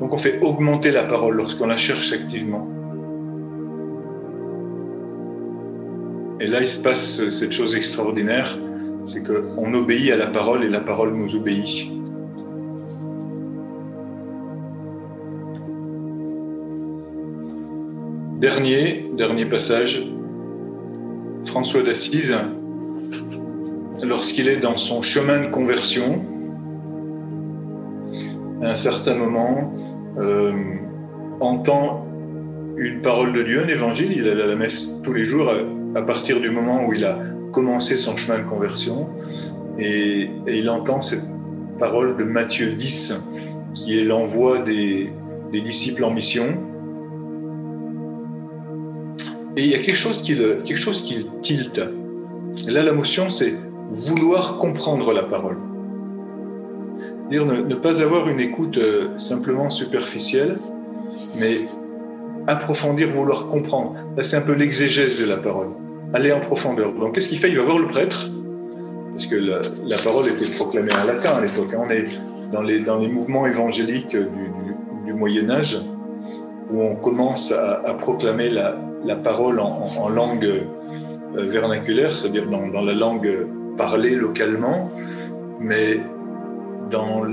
[0.00, 2.68] Donc on fait augmenter la parole lorsqu'on la cherche activement.
[6.40, 8.58] Et là, il se passe cette chose extraordinaire,
[9.06, 11.90] c'est qu'on obéit à la parole et la parole nous obéit.
[18.40, 20.04] Dernier, passage,
[21.46, 22.34] François d'Assise,
[24.02, 26.20] lorsqu'il est dans son chemin de conversion,
[28.60, 29.72] à un certain moment,
[30.18, 30.52] euh,
[31.40, 32.06] entend
[32.76, 35.52] une parole de Dieu, un évangile, il allait à la messe tous les jours
[35.94, 37.18] à, partir du moment où il a
[37.52, 39.08] commencé son chemin de conversion,
[39.78, 41.24] et, il entend cette
[41.78, 43.28] parole de Matthieu 10,
[43.74, 45.12] qui est l'envoi des
[45.52, 46.73] disciples en mission.
[49.56, 51.80] Et il y a quelque chose qui, le, quelque chose qui tilte.
[52.66, 53.54] Et là, la motion, c'est
[53.90, 55.56] vouloir comprendre la parole.
[57.30, 60.58] Dire ne, pas avoir une écoute euh, simplement superficielle,
[61.38, 61.66] mais
[62.46, 63.94] approfondir, vouloir comprendre.
[64.16, 65.68] Là, c'est un peu l'exégèse de la parole.
[66.12, 66.92] Aller en profondeur.
[66.92, 67.48] Donc, qu'est-ce qu'il fait?
[67.48, 68.28] Il va voir le prêtre,
[69.12, 71.72] parce que la, parole était proclamée en latin à l'époque.
[71.72, 71.82] Hein.
[71.86, 72.06] On est
[72.52, 75.78] dans les, dans les mouvements évangéliques du, Moyen Âge,
[76.70, 83.46] où on commence à, proclamer la, parole en, langue euh, vernaculaire, c'est-à-dire dans, la langue
[83.76, 84.88] parlée localement,
[85.60, 86.00] mais
[86.90, 87.24] dans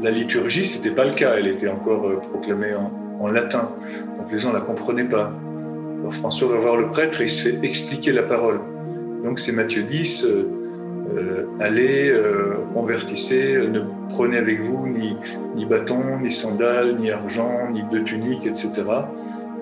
[0.00, 1.34] la liturgie, c'était pas le cas.
[1.36, 3.70] Elle était encore euh, proclamée en, latin,
[4.18, 5.32] donc les gens la comprenaient pas.
[6.00, 8.60] Alors François va voir le prêtre et il se fait expliquer la parole.
[9.24, 10.44] Donc c'est Matthieu 10, euh, euh,
[11.60, 12.12] allez,
[12.74, 13.80] convertissez, ne
[14.10, 15.16] prenez avec vous ni,
[15.54, 18.72] ni bâton, ni sandales, ni argent, ni de tunique, etc.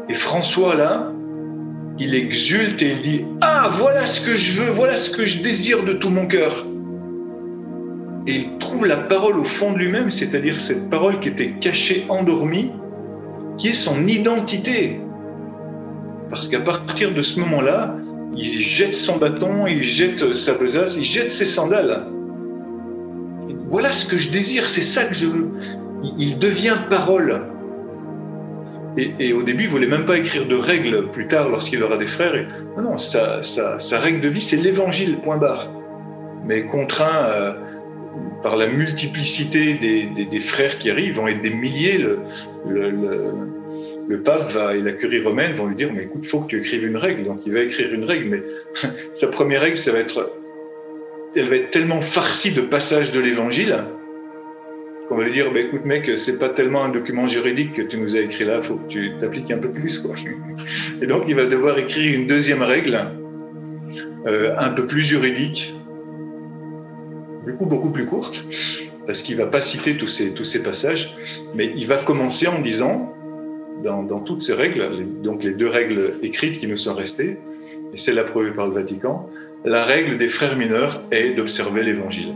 [0.09, 1.13] Et François là,
[1.99, 5.43] il exulte et il dit Ah, voilà ce que je veux, voilà ce que je
[5.43, 6.67] désire de tout mon cœur.
[8.27, 12.07] Et il trouve la parole au fond de lui-même, c'est-à-dire cette parole qui était cachée,
[12.09, 12.73] endormie,
[13.59, 15.01] qui est son identité.
[16.31, 17.95] Parce qu'à partir de ce moment-là,
[18.37, 22.07] il jette son bâton, il jette sa besace, il jette ses sandales.
[23.67, 25.51] voilà ce que je désire, c'est ça que je veux.
[26.19, 27.43] Il devient parole.
[28.97, 31.97] Et, au début, il ne voulait même pas écrire de règles plus tard lorsqu'il aura
[31.97, 32.47] des frères.
[32.77, 35.69] non, non, sa, règle de vie, c'est l'évangile, point barre.
[36.45, 37.55] Mais contraint euh,
[38.43, 41.99] par la multiplicité des, frères qui arrivent, vont être des milliers.
[41.99, 43.01] Le,
[44.25, 46.59] pape va, et la curie romaine vont lui dire, mais écoute, il faut que tu
[46.59, 47.25] écrives une règle.
[47.25, 48.43] Donc il va écrire une règle, mais
[49.13, 50.33] sa première règle, ça va être,
[51.37, 53.85] elle va être tellement farcie de passages de l'évangile
[55.09, 57.99] qu'on va lui dire, bah, écoute mec, c'est pas tellement un document juridique que tu
[57.99, 59.99] nous as écrit là, faut que tu t'appliques un peu plus.
[59.99, 60.15] Quoi.
[61.03, 62.99] Et donc il va devoir écrire une deuxième règle,
[64.27, 65.75] euh, un peu plus juridique,
[67.47, 68.47] du coup beaucoup plus courte,
[69.07, 71.15] parce qu'il va pas citer tous ces passages,
[71.55, 73.14] mais il va commencer en disant,
[73.85, 77.39] dans, toutes ces règles, donc les deux règles écrites qui nous sont restées,
[77.93, 79.29] et c'est approuvée par le Vatican,
[79.65, 82.35] la règle des frères mineurs est d'observer l'Évangile.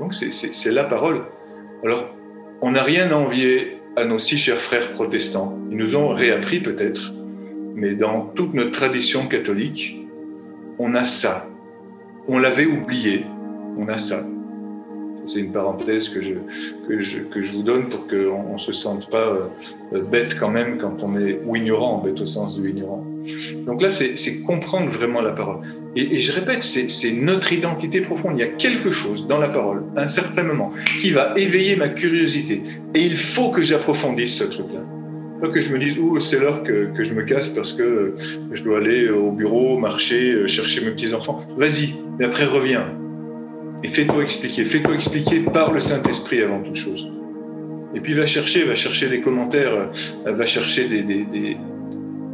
[0.00, 1.22] Donc c'est la parole.
[1.84, 2.08] Alors,
[2.60, 5.58] on n'a rien à envier à nos six chers frères protestants.
[5.70, 7.12] Ils nous ont réappris peut-être,
[7.74, 10.06] mais dans toute notre tradition catholique,
[10.78, 11.48] on a ça.
[12.28, 13.24] On l'avait oublié,
[13.78, 14.24] on a ça.
[15.26, 16.34] C'est une parenthèse que je,
[16.88, 19.50] que je, que je vous donne pour qu'on ne se sente pas
[19.92, 23.04] euh, bête quand même quand on est, ou ignorant, bête au sens du ignorant.
[23.66, 25.62] Donc là, c'est comprendre vraiment la parole.
[25.96, 28.34] Et, je répète, c'est notre identité profonde.
[28.36, 30.70] Il y a quelque chose dans la parole, à un certain moment,
[31.00, 32.62] qui va éveiller ma curiosité.
[32.94, 34.80] Et il faut que j'approfondisse ce truc-là.
[35.40, 38.14] Pas que je me dise, c'est l'heure que, que, je me casse parce que
[38.52, 41.44] je dois aller au bureau, marcher, chercher mes petits-enfants.
[41.56, 42.86] Vas-y, mais après reviens.
[43.82, 44.64] Et fais-toi expliquer.
[44.64, 47.08] Fais-toi expliquer par le Saint-Esprit avant toute chose.
[47.94, 49.90] Et puis va chercher, va chercher des commentaires,
[50.24, 51.56] va chercher des, des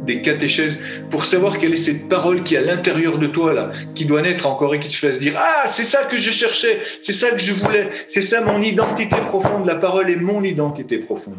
[0.05, 0.79] des catéchèses
[1.09, 4.21] pour savoir quelle est cette parole qui est à l'intérieur de toi là, qui doit
[4.21, 7.31] naître encore et qui te fasse dire ah c'est ça que je cherchais, c'est ça
[7.31, 9.65] que je voulais, c'est ça mon identité profonde.
[9.65, 11.37] La parole est mon identité profonde.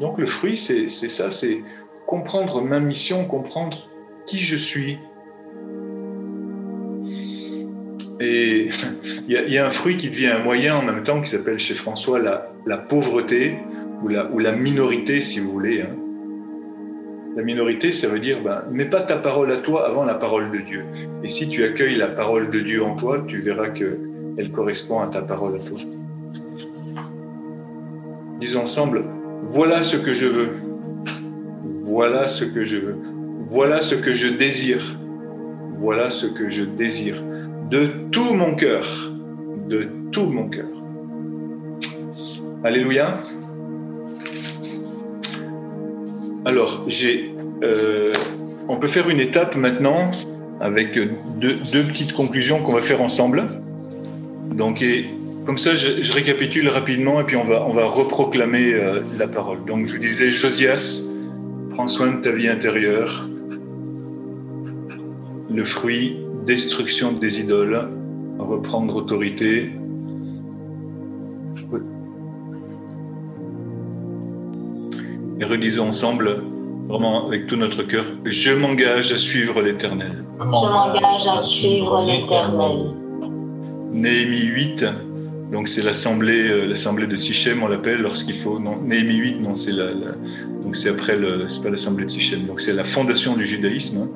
[0.00, 1.60] Donc le fruit c'est ça, c'est
[2.06, 3.88] comprendre ma mission, comprendre
[4.26, 4.98] qui je suis.
[8.20, 8.68] Et
[9.28, 11.74] il y, a un fruit qui devient un moyen en même temps qui s'appelle chez
[11.74, 13.56] François la, pauvreté
[14.02, 15.82] ou la, ou la minorité, si vous voulez.
[15.82, 15.96] Hein.
[17.36, 20.50] La minorité, ça veut dire, ben, mets pas ta parole à toi avant la parole
[20.50, 20.84] de Dieu.
[21.22, 25.06] Et si tu accueilles la parole de Dieu en toi, tu verras qu'elle correspond à
[25.06, 25.78] ta parole à toi.
[28.40, 29.04] Disons ensemble,
[29.42, 30.50] voilà ce que je veux.
[31.82, 32.96] Voilà ce que je veux.
[33.44, 34.82] Voilà ce que je désire.
[35.78, 37.22] Voilà ce que je désire.
[37.70, 38.84] De tout mon cœur.
[39.68, 40.66] De tout mon cœur.
[42.64, 43.16] Alléluia.
[46.44, 48.12] Alors, j'ai, euh,
[48.68, 50.10] on peut faire une étape maintenant
[50.60, 50.98] avec
[51.38, 53.44] deux, petites conclusions qu'on va faire ensemble.
[54.52, 55.06] Donc, et,
[55.46, 59.64] comme ça, je, récapitule rapidement et puis on va, on va reproclamer euh, la parole.
[59.64, 61.02] Donc, je vous disais, Josias,
[61.70, 63.30] prends soin de ta vie intérieure.
[65.48, 66.16] Le fruit,
[66.46, 67.88] destruction des idoles,
[68.38, 69.70] reprendre autorité.
[75.40, 76.42] Et relisons ensemble,
[76.88, 80.24] vraiment avec tout notre cœur, je m'engage à suivre l'Éternel.
[80.38, 82.94] Je m'engage à suivre l'Éternel.
[83.92, 84.84] Néhémie 8,
[85.50, 88.60] donc c'est l'assemblée, euh, l'assemblée de Sichem, on l'appelle lorsqu'il faut.
[88.60, 89.90] Non, Néhémie 8, non, c'est la,
[90.62, 92.46] donc c'est après le, c'est pas l'assemblée de Sichem.
[92.46, 94.08] Donc c'est la fondation du judaïsme.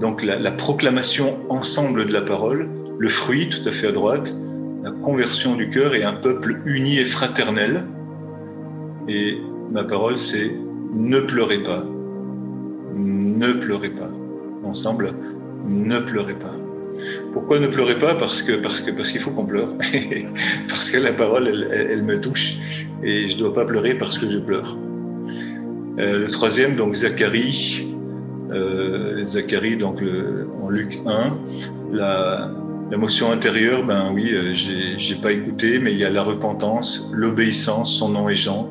[0.00, 2.68] Donc la, la, proclamation ensemble de la parole,
[2.98, 4.36] le fruit tout à fait à droite,
[4.82, 7.84] la conversion du cœur et un peuple uni et fraternel.
[9.08, 9.38] Et
[9.70, 10.52] ma parole, c'est
[10.94, 11.84] ne pleurez pas,
[12.94, 14.10] ne pleurez pas.
[14.62, 15.14] Ensemble,
[15.66, 16.54] ne pleurez pas.
[17.32, 19.74] Pourquoi ne pleurez pas Parce que parce que parce qu'il faut qu'on pleure,
[20.68, 22.56] parce que la parole elle, me touche
[23.02, 24.78] et je dois pas pleurer parce que je pleure.
[25.98, 27.93] Euh, le troisième donc Zacharie,
[28.52, 30.00] euh, Zacharie donc
[30.62, 31.32] en Luc 1,
[32.90, 37.08] la motion intérieure, ben oui, euh, j'ai pas écouté, mais il y a la repentance,
[37.12, 38.70] l'obéissance, son nom est Jean,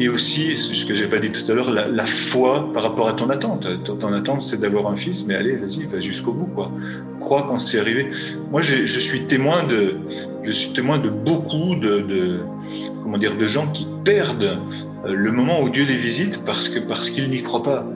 [0.00, 3.12] et aussi ce que j'ai pas dit tout à l'heure, la, foi par rapport à
[3.12, 3.68] ton attente.
[3.84, 6.72] Ton, attente, c'est d'avoir un fils, mais allez, vas-y, va jusqu'au bout, quoi.
[7.20, 8.10] Crois quand c'est arrivé.
[8.50, 9.96] Moi, je, suis témoin de,
[10.42, 12.40] je suis témoin de beaucoup de,
[13.02, 14.58] comment dire, de gens qui perdent
[15.04, 17.86] euh, le moment où Dieu les visite parce que parce qu'ils n'y croient pas,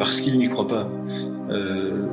[0.00, 0.88] parce qu'ils n'y croient pas.
[1.50, 2.06] Euh,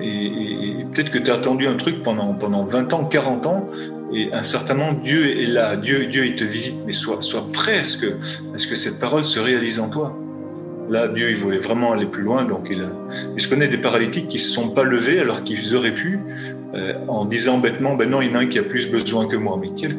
[0.00, 3.68] et, peut-être que tu as attendu un truc pendant, pendant 20 ans, 40 ans,
[4.12, 7.44] et un certain moment, Dieu est là, Dieu, Dieu il te visite, mais sois, sois
[7.52, 10.16] prêt à ce, que, cette parole se réalise en toi.
[10.88, 12.44] Là, Dieu, il voulait vraiment aller plus loin.
[12.44, 12.82] Donc, il.
[13.36, 16.20] Et je connais des paralytiques qui ne se sont pas levés alors qu'ils auraient pu,
[16.74, 19.26] euh, en disant bêtement, ben non, il y en a un qui a plus besoin
[19.26, 19.58] que moi.
[19.60, 19.96] Mais quelle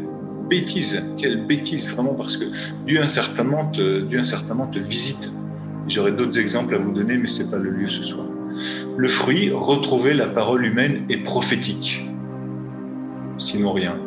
[0.48, 2.46] bêtise, quelle bêtise, vraiment, parce que
[2.86, 5.30] Dieu, incertainement, te, Dieu incertainement te visite.
[5.88, 8.26] J'aurais d'autres exemples à vous donner, mais ce n'est pas le lieu ce soir.
[8.98, 12.08] Le fruit, retrouver la parole humaine et prophétique.
[13.38, 13.98] Sinon rien.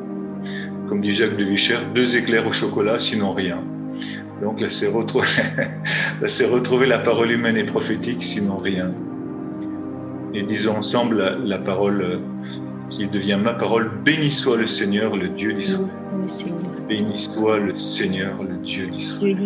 [0.89, 3.62] Comme dit Jacques de Vicher, deux éclairs au chocolat, sinon rien.
[4.43, 5.26] Donc là, c'est retrouver,
[6.51, 8.93] retrouver la parole humaine et prophétique, sinon rien.
[10.35, 12.20] Et disons ensemble la, parole
[12.91, 13.91] qui devient ma parole.
[14.05, 15.87] Béni soit le Seigneur, le Dieu d'Israël.
[16.89, 19.37] Béni soit le Seigneur, le Dieu d'Israël.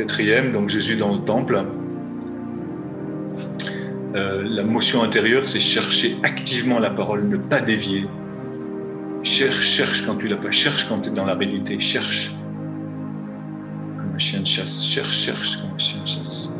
[0.00, 1.62] Quatrième, donc Jésus dans le temple.
[4.14, 8.06] Euh, la motion intérieure, c'est chercher activement la parole, ne pas dévier.
[9.22, 12.34] Cherche, cherche quand tu l'as pas, cherche quand tu es dans la réalité, cherche.
[13.98, 16.50] Comme un chien de chasse, cherche, cherche comme un chien de chasse.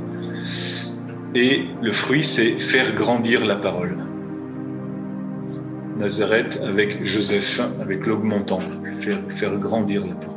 [1.35, 3.97] Et le fruit, c'est faire grandir la parole.
[5.97, 8.61] Nazareth avec Joseph, avec l'augmentant,
[9.01, 10.30] faire, faire grandir la parole.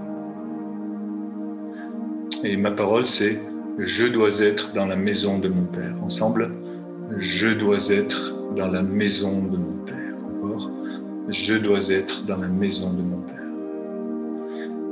[2.44, 3.40] Et ma parole, c'est
[3.80, 5.96] je dois être dans la maison de mon Père.
[6.04, 6.52] Ensemble,
[7.18, 10.16] je dois être dans la maison de mon Père.
[10.28, 10.70] Encore,
[11.30, 13.34] je dois être dans la maison de mon Père.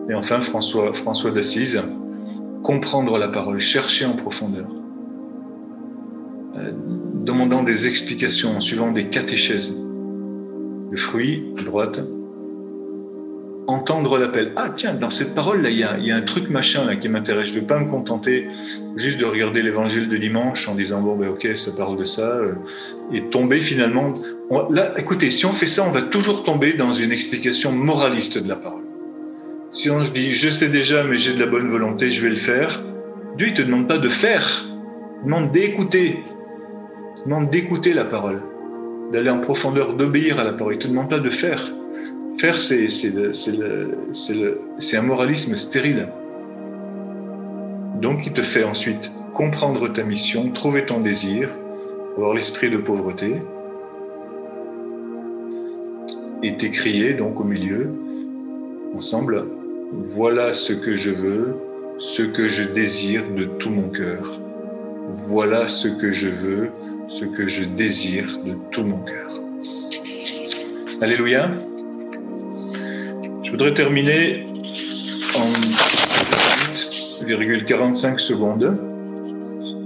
[0.10, 1.82] Et enfin, François, François d'Assise,
[2.64, 4.68] comprendre la parole, chercher en profondeur,
[6.56, 6.72] euh,
[7.26, 9.78] demandant des explications, suivant des catéchèses.
[10.90, 12.00] Le fruit, droite,
[13.68, 14.52] entendre l'appel.
[14.56, 17.50] Ah tiens, dans cette parole-là, il y, a, un truc machin là, qui m'intéresse.
[17.50, 18.48] Je ne veux pas me contenter
[18.96, 22.22] juste de regarder l'évangile de dimanche en disant, bon, ben ok, ça parle de ça,
[22.22, 22.54] euh,
[23.14, 24.16] et tomber finalement...
[24.70, 28.50] là, écoutez, si on fait ça, on va toujours tomber dans une explication moraliste de
[28.50, 28.84] la parole.
[29.70, 32.30] Si on se dit, je sais déjà, mais j'ai de la bonne volonté, je vais
[32.30, 32.82] le faire,
[33.38, 34.66] Dieu, ne te demande pas de faire,
[35.22, 36.20] il demande d'écouter.
[37.18, 38.42] Il demande d'écouter la parole,
[39.14, 40.74] d'aller en profondeur, d'obéir à la parole.
[40.74, 41.72] Il ne te demande pas de faire.
[42.38, 42.88] Faire, c'est
[44.98, 46.08] un moralisme stérile.
[48.02, 51.50] Donc, il te fait ensuite comprendre ta mission, trouver ton désir,
[52.18, 53.36] avoir l'esprit de pauvreté,
[56.44, 57.90] et t'écrier donc au milieu,
[58.96, 59.46] ensemble,
[59.94, 61.56] Voilà ce que je veux,
[62.00, 64.40] ce que je désire de tout mon cœur.
[65.18, 66.70] Voilà ce que je veux,
[67.10, 69.42] ce que je désire de tout mon cœur.
[71.02, 71.52] Alléluia.
[73.52, 74.46] Je voudrais terminer
[75.36, 75.52] en
[77.22, 78.78] 8,45 secondes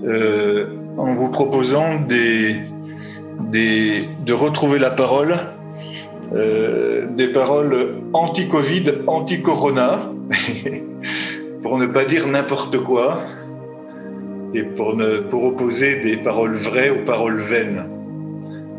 [0.05, 2.61] euh, en vous proposant de
[4.31, 5.35] retrouver la parole,
[6.35, 10.11] euh, des paroles anti-Covid, anti-Corona,
[11.63, 13.17] pour ne pas dire n'importe quoi,
[14.53, 17.89] et pour, ne, pour opposer des paroles vraies aux paroles vaines.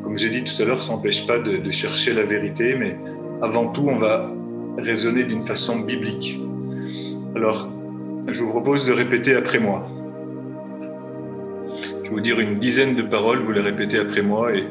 [0.05, 2.97] Comme j'ai dit tout à l'heure, ça n'empêche pas de chercher la vérité, mais
[3.43, 4.31] avant tout, on va
[4.79, 6.41] raisonner d'une façon biblique.
[7.35, 7.69] Alors,
[8.29, 9.89] je vous propose de répéter après moi.
[12.03, 14.65] Je vais vous dire une dizaine de paroles, vous les répétez après moi, et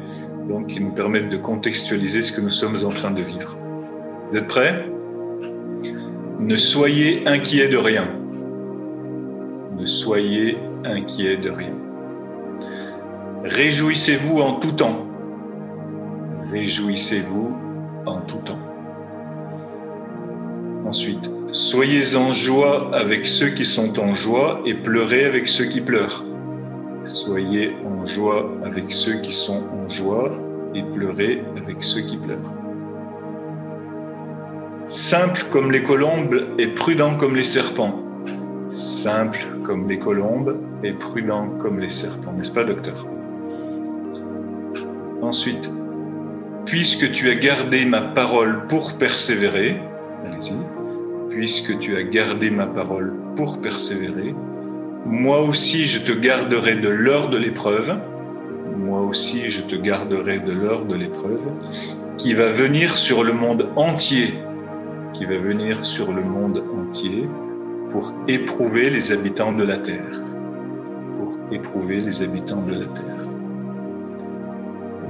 [0.48, 3.56] donc qui nous permettent de contextualiser ce que nous sommes en train de vivre.
[4.30, 4.86] Vous êtes prêts?
[6.40, 8.08] Ne soyez inquiets de rien.
[9.78, 11.74] Ne soyez inquiets de rien.
[13.44, 15.06] Réjouissez-vous en tout temps.
[16.50, 17.54] Réjouissez-vous
[18.06, 18.65] en tout temps.
[20.86, 25.80] Ensuite, soyez en joie avec ceux qui sont en joie et pleurez avec ceux qui
[25.80, 26.24] pleurent.
[27.02, 30.30] Soyez en joie avec ceux qui sont en joie
[30.76, 32.52] et pleurez avec ceux qui pleurent.
[34.86, 38.00] Simple comme les colombes et prudent comme les serpents.
[38.68, 43.04] Simple comme les colombes et prudent comme les serpents, n'est-ce pas, docteur?
[45.20, 45.68] Ensuite,
[46.64, 49.80] puisque tu as gardé ma parole pour persévérer,
[50.24, 50.52] allez-y,
[51.36, 54.34] puisque tu as gardé ma parole pour persévérer,
[55.04, 57.94] moi aussi je te garderai de l'heure de l'épreuve,
[58.78, 61.42] moi aussi je te garderai de l'heure de l'épreuve,
[62.16, 64.32] qui va venir sur le monde entier,
[65.12, 67.28] qui va venir sur le monde entier
[67.90, 70.22] pour éprouver les habitants de la terre,
[71.18, 73.26] pour éprouver les habitants de la terre.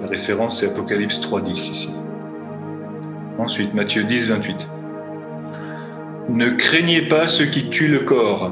[0.03, 1.95] La référence c'est Apocalypse 3.10 ici.
[3.39, 4.76] Ensuite, Matthieu 10, 28.
[6.29, 8.51] Ne craignez pas ceux qui tuent le corps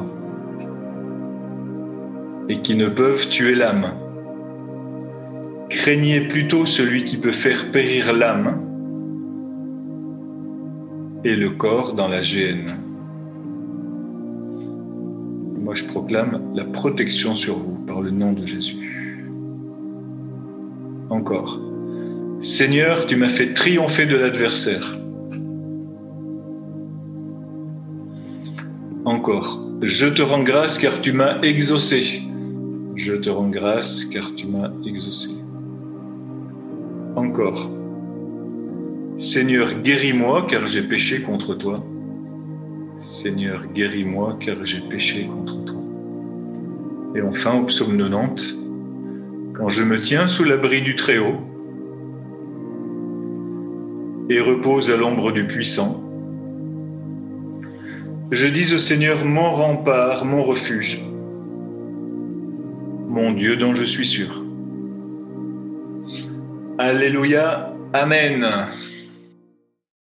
[2.48, 3.94] et qui ne peuvent tuer l'âme.
[5.70, 8.60] Craignez plutôt celui qui peut faire périr l'âme
[11.24, 12.76] et le corps dans la géhenne.
[15.60, 19.26] Moi, je proclame la protection sur vous par le nom de Jésus.
[21.10, 21.58] Encore.
[22.40, 24.98] Seigneur, tu m'as fait triompher de l'adversaire.
[29.04, 32.22] Encore, je te rends grâce car tu m'as exaucé.
[32.96, 35.30] Je te rends grâce car tu m'as exaucé.
[37.14, 37.70] Encore,
[39.18, 41.84] Seigneur, guéris-moi car j'ai péché contre toi.
[42.96, 45.82] Seigneur, guéris-moi car j'ai péché contre toi.
[47.14, 48.56] Et enfin, au psaume 90,
[49.54, 51.40] quand je me tiens sous l'abri du Très-Haut
[54.30, 56.03] et repose à l'ombre du Puissant,
[58.30, 61.00] je dis au Seigneur, mon rempart, mon refuge,
[63.08, 64.42] mon Dieu dont je suis sûr.
[66.78, 68.68] Alléluia, Amen.